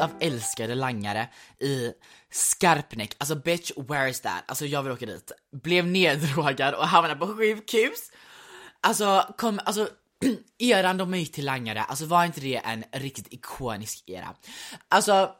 Av 0.02 0.10
älskade 0.20 0.74
langare 0.74 1.28
i 1.60 1.92
Skarpnäck, 2.30 3.16
alltså 3.18 3.34
bitch 3.34 3.70
where 3.76 4.10
is 4.10 4.20
that? 4.20 4.44
Alltså 4.46 4.66
jag 4.66 4.82
vill 4.82 4.92
åka 4.92 5.06
dit. 5.06 5.32
Blev 5.62 5.86
neddrogad 5.86 6.74
och 6.74 6.88
hamnade 6.88 7.16
på 7.16 7.26
sjukhus. 7.26 8.10
Alltså 8.80 9.34
kom, 9.38 9.60
alltså 9.64 9.88
eran 10.58 10.96
de 10.96 11.14
gick 11.14 11.32
till 11.32 11.44
langare, 11.44 11.82
alltså 11.82 12.06
var 12.06 12.24
inte 12.24 12.40
det 12.40 12.56
en 12.56 12.84
riktigt 12.92 13.32
ikonisk 13.32 14.04
era? 14.06 14.34
Alltså, 14.88 15.30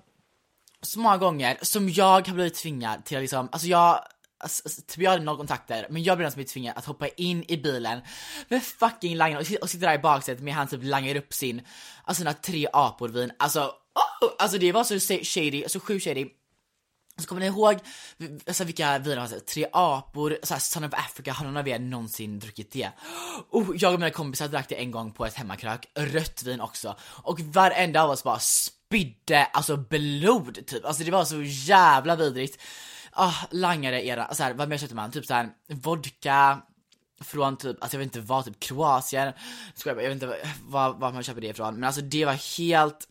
så 0.82 1.00
många 1.00 1.16
gånger 1.16 1.58
som 1.62 1.88
jag 1.88 2.28
har 2.28 2.34
blivit 2.34 2.54
tvingad 2.54 3.04
till 3.04 3.16
att 3.16 3.22
liksom, 3.22 3.48
alltså 3.52 3.68
jag 3.68 4.04
alltså, 4.42 4.62
alltså, 4.64 4.82
typ 4.82 5.02
jag 5.02 5.10
hade 5.10 5.24
noll 5.24 5.36
kontakter, 5.36 5.86
men 5.90 6.02
jag 6.02 6.16
blev 6.16 6.24
den 6.24 6.32
som 6.32 6.38
blev 6.38 6.46
tvingad 6.46 6.76
att 6.76 6.84
hoppa 6.84 7.08
in 7.08 7.44
i 7.48 7.56
bilen 7.56 8.00
med 8.48 8.62
fucking 8.62 9.16
langaren 9.16 9.44
och, 9.50 9.62
och 9.62 9.70
sitta 9.70 9.86
där 9.86 9.94
i 9.94 9.98
baksätet 9.98 10.44
med 10.44 10.54
han 10.54 10.68
typ 10.68 10.84
langar 10.84 11.16
upp 11.16 11.32
sin, 11.32 11.62
alltså 12.04 12.20
sina 12.20 12.32
tre 12.32 12.68
apor 12.72 13.08
vin. 13.08 13.32
Alltså, 13.38 13.72
oh, 13.94 14.30
alltså 14.38 14.58
det 14.58 14.72
var 14.72 14.84
så 14.84 14.98
shady, 15.24 15.68
så 15.68 15.80
sjukt 15.80 16.04
shady. 16.04 16.28
Så 17.18 17.28
kommer 17.28 17.40
ni 17.40 17.46
ihåg 17.46 17.78
alltså, 18.46 18.64
vilka 18.64 18.98
viner 18.98 19.16
han 19.16 19.40
Tre 19.46 19.66
apor, 19.72 20.38
såhär 20.42 20.60
Son 20.60 20.84
of 20.84 20.94
Africa, 20.94 21.32
har 21.32 21.44
någon 21.44 21.56
av 21.56 21.68
er 21.68 21.78
någonsin 21.78 22.38
druckit 22.38 22.72
det? 22.72 22.90
Oh, 23.50 23.76
jag 23.76 23.94
och 23.94 24.00
mina 24.00 24.10
kompisar 24.10 24.48
drack 24.48 24.68
det 24.68 24.74
en 24.74 24.90
gång 24.90 25.12
på 25.12 25.26
ett 25.26 25.34
hemmakrök, 25.34 25.86
rött 25.94 26.42
vin 26.42 26.60
också. 26.60 26.96
Och 27.02 27.40
varenda 27.40 28.02
av 28.02 28.10
oss 28.10 28.24
bara 28.24 28.38
spydde 28.38 29.44
alltså 29.44 29.76
blod 29.76 30.66
typ, 30.66 30.84
alltså 30.84 31.04
det 31.04 31.10
var 31.10 31.24
så 31.24 31.42
jävla 31.42 32.16
vidrigt. 32.16 32.60
Ah, 33.12 33.34
langare 33.50 34.06
era, 34.06 34.34
så 34.34 34.42
här, 34.42 34.54
vad 34.54 34.68
mer 34.68 34.78
köpte 34.78 34.94
man? 34.94 35.10
Typ 35.10 35.26
såhär 35.26 35.48
vodka, 35.68 36.62
från 37.20 37.56
typ, 37.56 37.82
alltså 37.82 37.96
jag 37.96 37.98
vet 37.98 38.16
inte 38.16 38.20
vad, 38.20 38.44
typ 38.44 38.60
Kroatien, 38.60 39.32
jag, 39.84 39.96
jag 40.02 40.08
vet 40.08 40.12
inte 40.12 40.36
vad, 40.62 41.00
vad 41.00 41.14
man 41.14 41.22
köper 41.22 41.40
det 41.40 41.46
ifrån, 41.46 41.74
men 41.74 41.84
alltså 41.84 42.00
det 42.00 42.24
var 42.24 42.58
helt, 42.58 43.08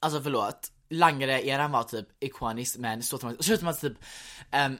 alltså 0.00 0.22
förlåt, 0.22 0.72
langare-eran 0.90 1.70
var 1.70 1.82
typ 1.82 2.06
ikonisk 2.20 2.78
men 2.78 3.02
så 3.02 3.18
så 3.18 3.64
man 3.64 3.76
typ 3.76 3.98
um, 4.66 4.78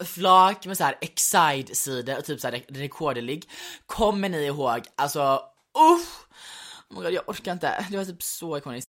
flak 0.06 0.66
med 0.66 0.76
såhär 0.76 0.98
Excide-sidor 1.00 2.18
och 2.18 2.24
typ 2.24 2.40
såhär 2.40 2.64
rekorderlig. 2.68 3.48
Kommer 3.86 4.28
ni 4.28 4.44
ihåg? 4.46 4.80
Alltså, 4.96 5.42
usch! 5.78 6.26
Oh 6.90 6.96
my 6.96 7.02
God, 7.02 7.12
jag 7.12 7.28
orkar 7.28 7.52
inte. 7.52 7.86
Det 7.90 7.96
var 7.96 8.04
typ 8.04 8.22
så 8.22 8.58
ikoniskt. 8.58 8.88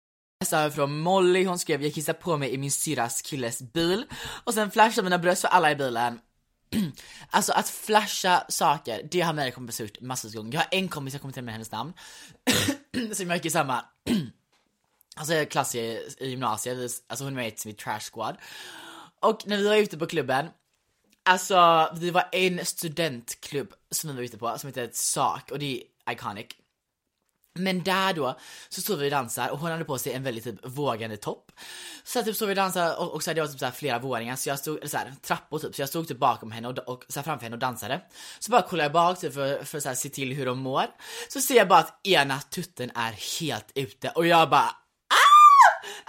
Så 0.45 0.71
från 0.71 0.99
Molly, 0.99 1.45
hon 1.45 1.59
skrev 1.59 1.83
jag 1.83 1.93
kissade 1.93 2.19
på 2.19 2.37
mig 2.37 2.53
i 2.53 2.57
min 2.57 2.71
syrras 2.71 3.21
killes 3.21 3.61
bil 3.61 4.05
och 4.43 4.53
sen 4.53 4.71
flashade 4.71 5.03
mina 5.03 5.17
bröst 5.17 5.41
för 5.41 5.47
alla 5.47 5.71
i 5.71 5.75
bilen. 5.75 6.19
alltså 7.29 7.53
att 7.53 7.69
flasha 7.69 8.45
saker, 8.49 9.07
det 9.11 9.21
har 9.21 9.33
mina 9.33 9.51
kompisar 9.51 9.83
gjort 9.83 10.01
massor 10.01 10.29
gånger. 10.29 10.53
Jag 10.53 10.59
har 10.59 10.67
en 10.71 10.87
kompis, 10.87 11.13
jag 11.13 11.21
kommer 11.21 11.29
inte 11.29 11.41
med 11.41 11.53
hennes 11.53 11.71
namn, 11.71 11.93
som 13.13 13.27
jag 13.27 13.35
gick 13.37 13.45
i 13.45 13.49
samma 13.49 13.85
alltså 15.17 15.45
klass 15.45 15.75
i, 15.75 16.13
i 16.17 16.29
gymnasiet, 16.29 17.03
alltså 17.07 17.23
hon 17.25 17.33
är 17.33 17.35
med 17.35 17.65
i 17.65 17.73
Trash 17.73 17.99
Squad. 18.11 18.37
Och 19.19 19.47
när 19.47 19.57
vi 19.57 19.67
var 19.67 19.75
ute 19.75 19.97
på 19.97 20.07
klubben, 20.07 20.47
alltså 21.25 21.89
det 21.95 22.11
var 22.11 22.29
en 22.31 22.65
studentklubb 22.65 23.73
som 23.91 24.09
vi 24.09 24.15
var 24.15 24.23
ute 24.23 24.37
på 24.37 24.57
som 24.57 24.67
heter 24.67 24.89
SAK 24.93 25.51
och 25.51 25.59
det 25.59 25.83
är 26.05 26.13
iconic. 26.13 26.47
Men 27.59 27.83
där 27.83 28.13
då 28.13 28.39
så 28.69 28.81
stod 28.81 28.99
vi 28.99 29.07
och 29.07 29.11
dansar 29.11 29.49
och 29.49 29.59
hon 29.59 29.71
hade 29.71 29.85
på 29.85 29.97
sig 29.97 30.13
en 30.13 30.23
väldigt 30.23 30.43
typ 30.43 30.59
vågande 30.63 31.17
topp. 31.17 31.51
Så 32.03 32.23
typ 32.23 32.35
stod 32.35 32.47
vi 32.47 32.51
och 32.51 32.55
dansade 32.55 32.95
och, 32.95 33.13
och 33.13 33.23
så 33.23 33.33
det 33.33 33.41
var 33.41 33.47
typ 33.47 33.59
så 33.59 33.65
här 33.65 33.71
flera 33.71 33.99
våningar 33.99 34.35
så 34.35 34.49
jag 34.49 34.59
stod, 34.59 34.77
eller 34.77 34.87
så 34.87 34.97
här, 34.97 35.13
trappor 35.21 35.59
typ, 35.59 35.75
så 35.75 35.81
jag 35.81 35.89
stod 35.89 36.07
typ 36.07 36.17
bakom 36.17 36.51
henne 36.51 36.67
och, 36.67 36.77
och 36.77 37.05
så 37.07 37.19
här, 37.19 37.23
framför 37.23 37.43
henne 37.43 37.55
och 37.55 37.59
dansade. 37.59 38.01
Så 38.39 38.51
bara 38.51 38.61
kollade 38.61 38.85
jag 38.85 38.91
bak 38.91 39.19
typ 39.19 39.33
för, 39.33 39.63
för 39.63 39.89
att 39.89 39.97
se 39.97 40.09
till 40.09 40.33
hur 40.33 40.45
de 40.45 40.59
mår. 40.59 40.85
Så 41.29 41.41
ser 41.41 41.55
jag 41.55 41.67
bara 41.67 41.79
att 41.79 42.07
ena 42.07 42.39
tutten 42.39 42.91
är 42.95 43.39
helt 43.39 43.71
ute 43.75 44.09
och 44.09 44.27
jag 44.27 44.49
bara 44.49 44.75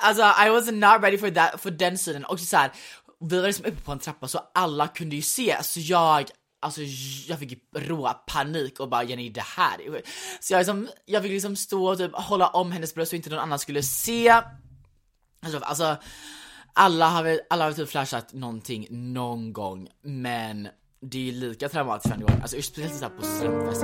Alltså 0.00 0.22
I 0.22 0.50
was 0.50 0.70
not 0.70 1.02
ready 1.02 1.18
for 1.18 1.30
that, 1.30 1.60
för 1.60 1.70
den 1.70 1.98
sidan. 1.98 2.24
Och 2.24 2.40
så 2.40 2.56
här, 2.56 2.72
vi 3.20 3.40
var 3.40 3.46
liksom 3.46 3.66
uppe 3.66 3.80
på 3.80 3.92
en 3.92 3.98
trappa 3.98 4.28
så 4.28 4.40
alla 4.54 4.88
kunde 4.88 5.16
ju 5.16 5.22
se, 5.22 5.62
så 5.62 5.80
jag 5.80 6.30
Alltså 6.60 6.80
jag 7.26 7.38
fick 7.38 7.58
rå 7.76 8.12
panik 8.26 8.80
och 8.80 8.88
bara 8.88 9.02
Jenny 9.02 9.30
det 9.30 9.44
här 9.56 10.02
Så 10.40 10.52
jag, 10.52 10.58
liksom, 10.58 10.88
jag 11.04 11.22
fick 11.22 11.32
liksom 11.32 11.56
stå 11.56 11.88
och 11.88 11.98
typ 11.98 12.10
hålla 12.14 12.48
om 12.48 12.72
hennes 12.72 12.94
bröst 12.94 13.10
så 13.10 13.16
inte 13.16 13.30
någon 13.30 13.38
annan 13.38 13.58
skulle 13.58 13.82
se. 13.82 14.30
Alltså, 15.42 15.58
alltså 15.62 15.96
alla 16.72 17.08
har 17.08 17.22
väl, 17.22 17.40
alla 17.50 17.64
har 17.64 17.72
typ 17.72 17.88
flashat 17.88 18.32
någonting 18.32 18.86
någon 18.90 19.52
gång 19.52 19.88
men 20.02 20.68
det 21.00 21.18
är 21.18 21.22
ju 21.22 21.32
lika 21.32 21.68
traumatiskt 21.68 22.10
varje 22.10 22.22
gång, 22.22 22.40
alltså 22.42 22.62
speciellt 22.62 22.94
såhär 22.94 23.16
på 23.16 23.22
studentfest 23.22 23.80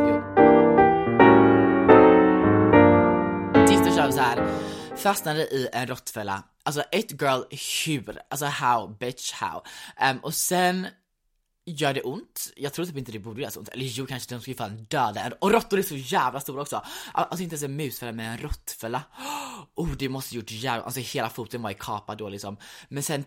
Sist 3.69 3.97
kör 3.97 4.07
vi 4.07 4.13
såhär 4.13 4.49
fastnade 4.97 5.43
i 5.43 5.69
en 5.73 5.87
råttfälla. 5.87 6.43
Alltså 6.63 6.83
ett 6.83 7.23
girl, 7.23 7.43
hur? 7.87 8.21
Alltså 8.31 8.47
how, 8.47 8.97
bitch 9.01 9.33
how? 9.33 9.63
Um, 10.11 10.19
och 10.19 10.35
sen 10.35 10.87
gör 11.67 11.95
det 11.95 12.03
ont? 12.03 12.53
Jag 12.57 12.73
tror 12.73 12.87
typ 12.87 12.97
inte 12.97 13.13
det 13.13 13.19
borde 13.19 13.41
göra 13.41 13.51
så 13.51 13.61
ont, 13.61 13.69
eller 13.69 13.85
jo 13.85 14.07
kanske 14.07 14.35
de 14.35 14.41
skulle 14.41 14.57
fan 14.57 14.85
döda 14.85 15.21
en. 15.21 15.33
Och 15.33 15.51
råttor 15.51 15.79
är 15.79 15.83
så 15.83 15.97
jävla 15.97 16.41
stora 16.41 16.63
också! 16.63 16.83
Alltså 17.13 17.43
inte 17.43 17.55
ens 17.55 17.63
en 17.63 17.77
musfälla 17.77 18.13
med 18.13 18.33
en 18.33 18.39
råttfälla. 18.39 19.03
Oh 19.77 19.91
det 19.99 20.09
måste 20.09 20.37
gjort 20.37 20.51
jävla, 20.51 20.85
alltså 20.85 21.01
hela 21.01 21.31
foten 21.31 21.63
var 21.63 21.71
ju 21.71 21.77
kapad 21.77 22.19
då 22.19 22.29
liksom. 22.29 22.57
Men 22.89 23.03
sen 23.03 23.25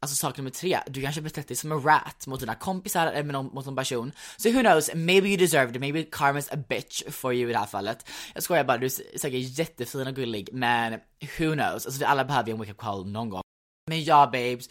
alltså 0.00 0.16
sak 0.16 0.36
nummer 0.36 0.50
tre, 0.50 0.78
du 0.86 1.02
kanske 1.02 1.20
betett 1.20 1.48
dig 1.48 1.56
som 1.56 1.72
en 1.72 1.82
rat 1.82 2.26
mot 2.26 2.40
dina 2.40 2.54
kompisar 2.54 3.06
eller 3.06 3.22
med 3.22 3.32
någon, 3.32 3.46
mot 3.54 3.66
någon 3.66 3.76
person. 3.76 4.12
Så 4.36 4.42
so 4.42 4.54
who 4.54 4.60
knows, 4.60 4.90
maybe 4.94 5.28
you 5.28 5.36
deserved 5.36 5.76
it, 5.76 5.80
maybe 5.80 6.02
karma's 6.02 6.52
a 6.52 6.56
bitch 6.68 7.02
for 7.10 7.34
you 7.34 7.50
i 7.50 7.52
det 7.52 7.58
här 7.58 7.66
fallet. 7.66 8.08
Jag 8.34 8.42
skojar 8.42 8.64
bara, 8.64 8.78
du 8.78 8.86
är 8.86 9.18
säkert 9.18 9.58
jättefin 9.58 10.06
och 10.06 10.14
gullig, 10.14 10.48
men 10.52 10.92
who 11.38 11.52
knows, 11.52 11.86
alltså 11.86 11.98
vi 11.98 12.04
alla 12.04 12.24
behöver 12.24 12.48
ju 12.48 12.52
en 12.52 12.58
wake 12.58 12.70
up 12.70 12.78
call 12.78 13.06
någon 13.06 13.30
gång. 13.30 13.42
Men 13.86 14.04
ja 14.04 14.26
babes, 14.26 14.68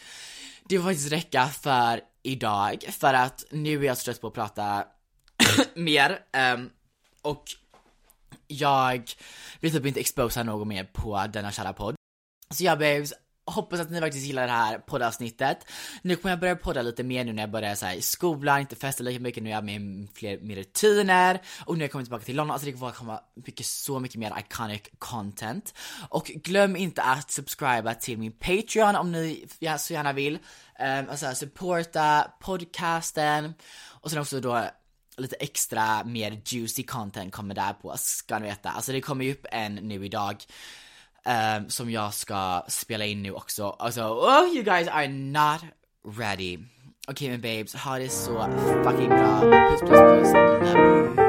det 0.65 0.77
får 0.77 0.83
faktiskt 0.83 1.11
räcka 1.11 1.47
för 1.47 2.01
idag, 2.23 2.85
för 2.89 3.13
att 3.13 3.43
nu 3.51 3.79
är 3.79 3.83
jag 3.83 3.97
trött 3.97 4.21
på 4.21 4.27
att 4.27 4.33
prata 4.33 4.85
mer, 5.75 6.19
um, 6.53 6.69
och 7.21 7.43
jag 8.47 9.11
vill 9.59 9.71
typ 9.71 9.85
inte 9.85 9.99
exposa 9.99 10.43
något 10.43 10.67
mer 10.67 10.83
på 10.83 11.27
denna 11.27 11.51
kära 11.51 11.73
podd. 11.73 11.95
Så 12.49 12.63
ja 12.63 12.75
babes, 12.75 13.13
hoppas 13.51 13.79
att 13.79 13.89
ni 13.89 13.99
faktiskt 13.99 14.25
gillar 14.25 14.47
det 14.47 14.53
här 14.53 14.77
poddavsnittet. 14.77 15.65
Nu 16.01 16.15
kommer 16.15 16.31
jag 16.31 16.39
börja 16.39 16.55
podda 16.55 16.81
lite 16.81 17.03
mer 17.03 17.25
nu 17.25 17.33
när 17.33 17.43
jag 17.43 17.51
börjar 17.51 17.75
så 17.75 17.85
här, 17.85 17.95
i 17.95 18.01
skolan, 18.01 18.59
inte 18.59 18.75
festa 18.75 19.03
lika 19.03 19.19
mycket, 19.19 19.43
nu 19.43 19.49
är 19.49 19.53
jag 19.53 19.63
med 19.63 20.07
fler 20.13 20.39
mer 20.39 20.55
rutiner 20.55 21.41
och 21.65 21.73
nu 21.73 21.79
har 21.79 21.83
jag 21.83 21.91
kommit 21.91 22.05
tillbaka 22.05 22.25
till 22.25 22.35
London, 22.35 22.53
alltså 22.53 22.65
det 22.65 22.71
kommer 22.71 22.91
komma 22.91 23.19
mycket, 23.45 23.65
så 23.65 23.99
mycket 23.99 24.17
mer 24.17 24.33
iconic 24.39 24.81
content. 24.97 25.73
Och 26.09 26.25
glöm 26.25 26.75
inte 26.75 27.01
att 27.01 27.31
subscriba 27.31 27.93
till 27.93 28.17
min 28.17 28.31
Patreon 28.31 28.95
om 28.95 29.11
ni 29.11 29.47
så 29.79 29.93
gärna 29.93 30.13
vill. 30.13 30.39
Um, 30.79 31.09
alltså 31.09 31.35
supporta 31.35 32.31
podcasten 32.39 33.53
och 34.01 34.09
sen 34.09 34.19
också 34.19 34.39
då 34.39 34.69
lite 35.17 35.35
extra 35.35 36.03
mer 36.03 36.41
juicy 36.45 36.83
content 36.83 37.33
kommer 37.33 37.55
där 37.55 37.73
på, 37.73 37.93
ska 37.97 38.39
ni 38.39 38.47
veta. 38.47 38.69
Alltså 38.69 38.91
det 38.91 39.01
kommer 39.01 39.25
ju 39.25 39.31
upp 39.31 39.45
en 39.51 39.75
nu 39.75 40.05
idag 40.05 40.43
um, 41.25 41.69
som 41.69 41.91
jag 41.91 42.13
ska 42.13 42.63
spela 42.67 43.05
in 43.05 43.23
nu 43.23 43.31
också. 43.31 43.69
Alltså, 43.69 44.01
oh 44.01 44.55
you 44.55 44.63
guys 44.63 44.87
are 44.87 45.07
not 45.07 45.61
ready. 46.17 46.57
Okej 47.07 47.27
okay, 47.27 47.29
men 47.29 47.41
babes, 47.41 47.75
ha 47.75 47.99
det 47.99 48.09
så 48.09 48.47
fucking 48.83 49.09
bra. 49.09 49.41
Puss 49.41 49.81
puss 49.81 49.89
puss, 49.89 50.33
love 50.33 51.19
you. 51.19 51.28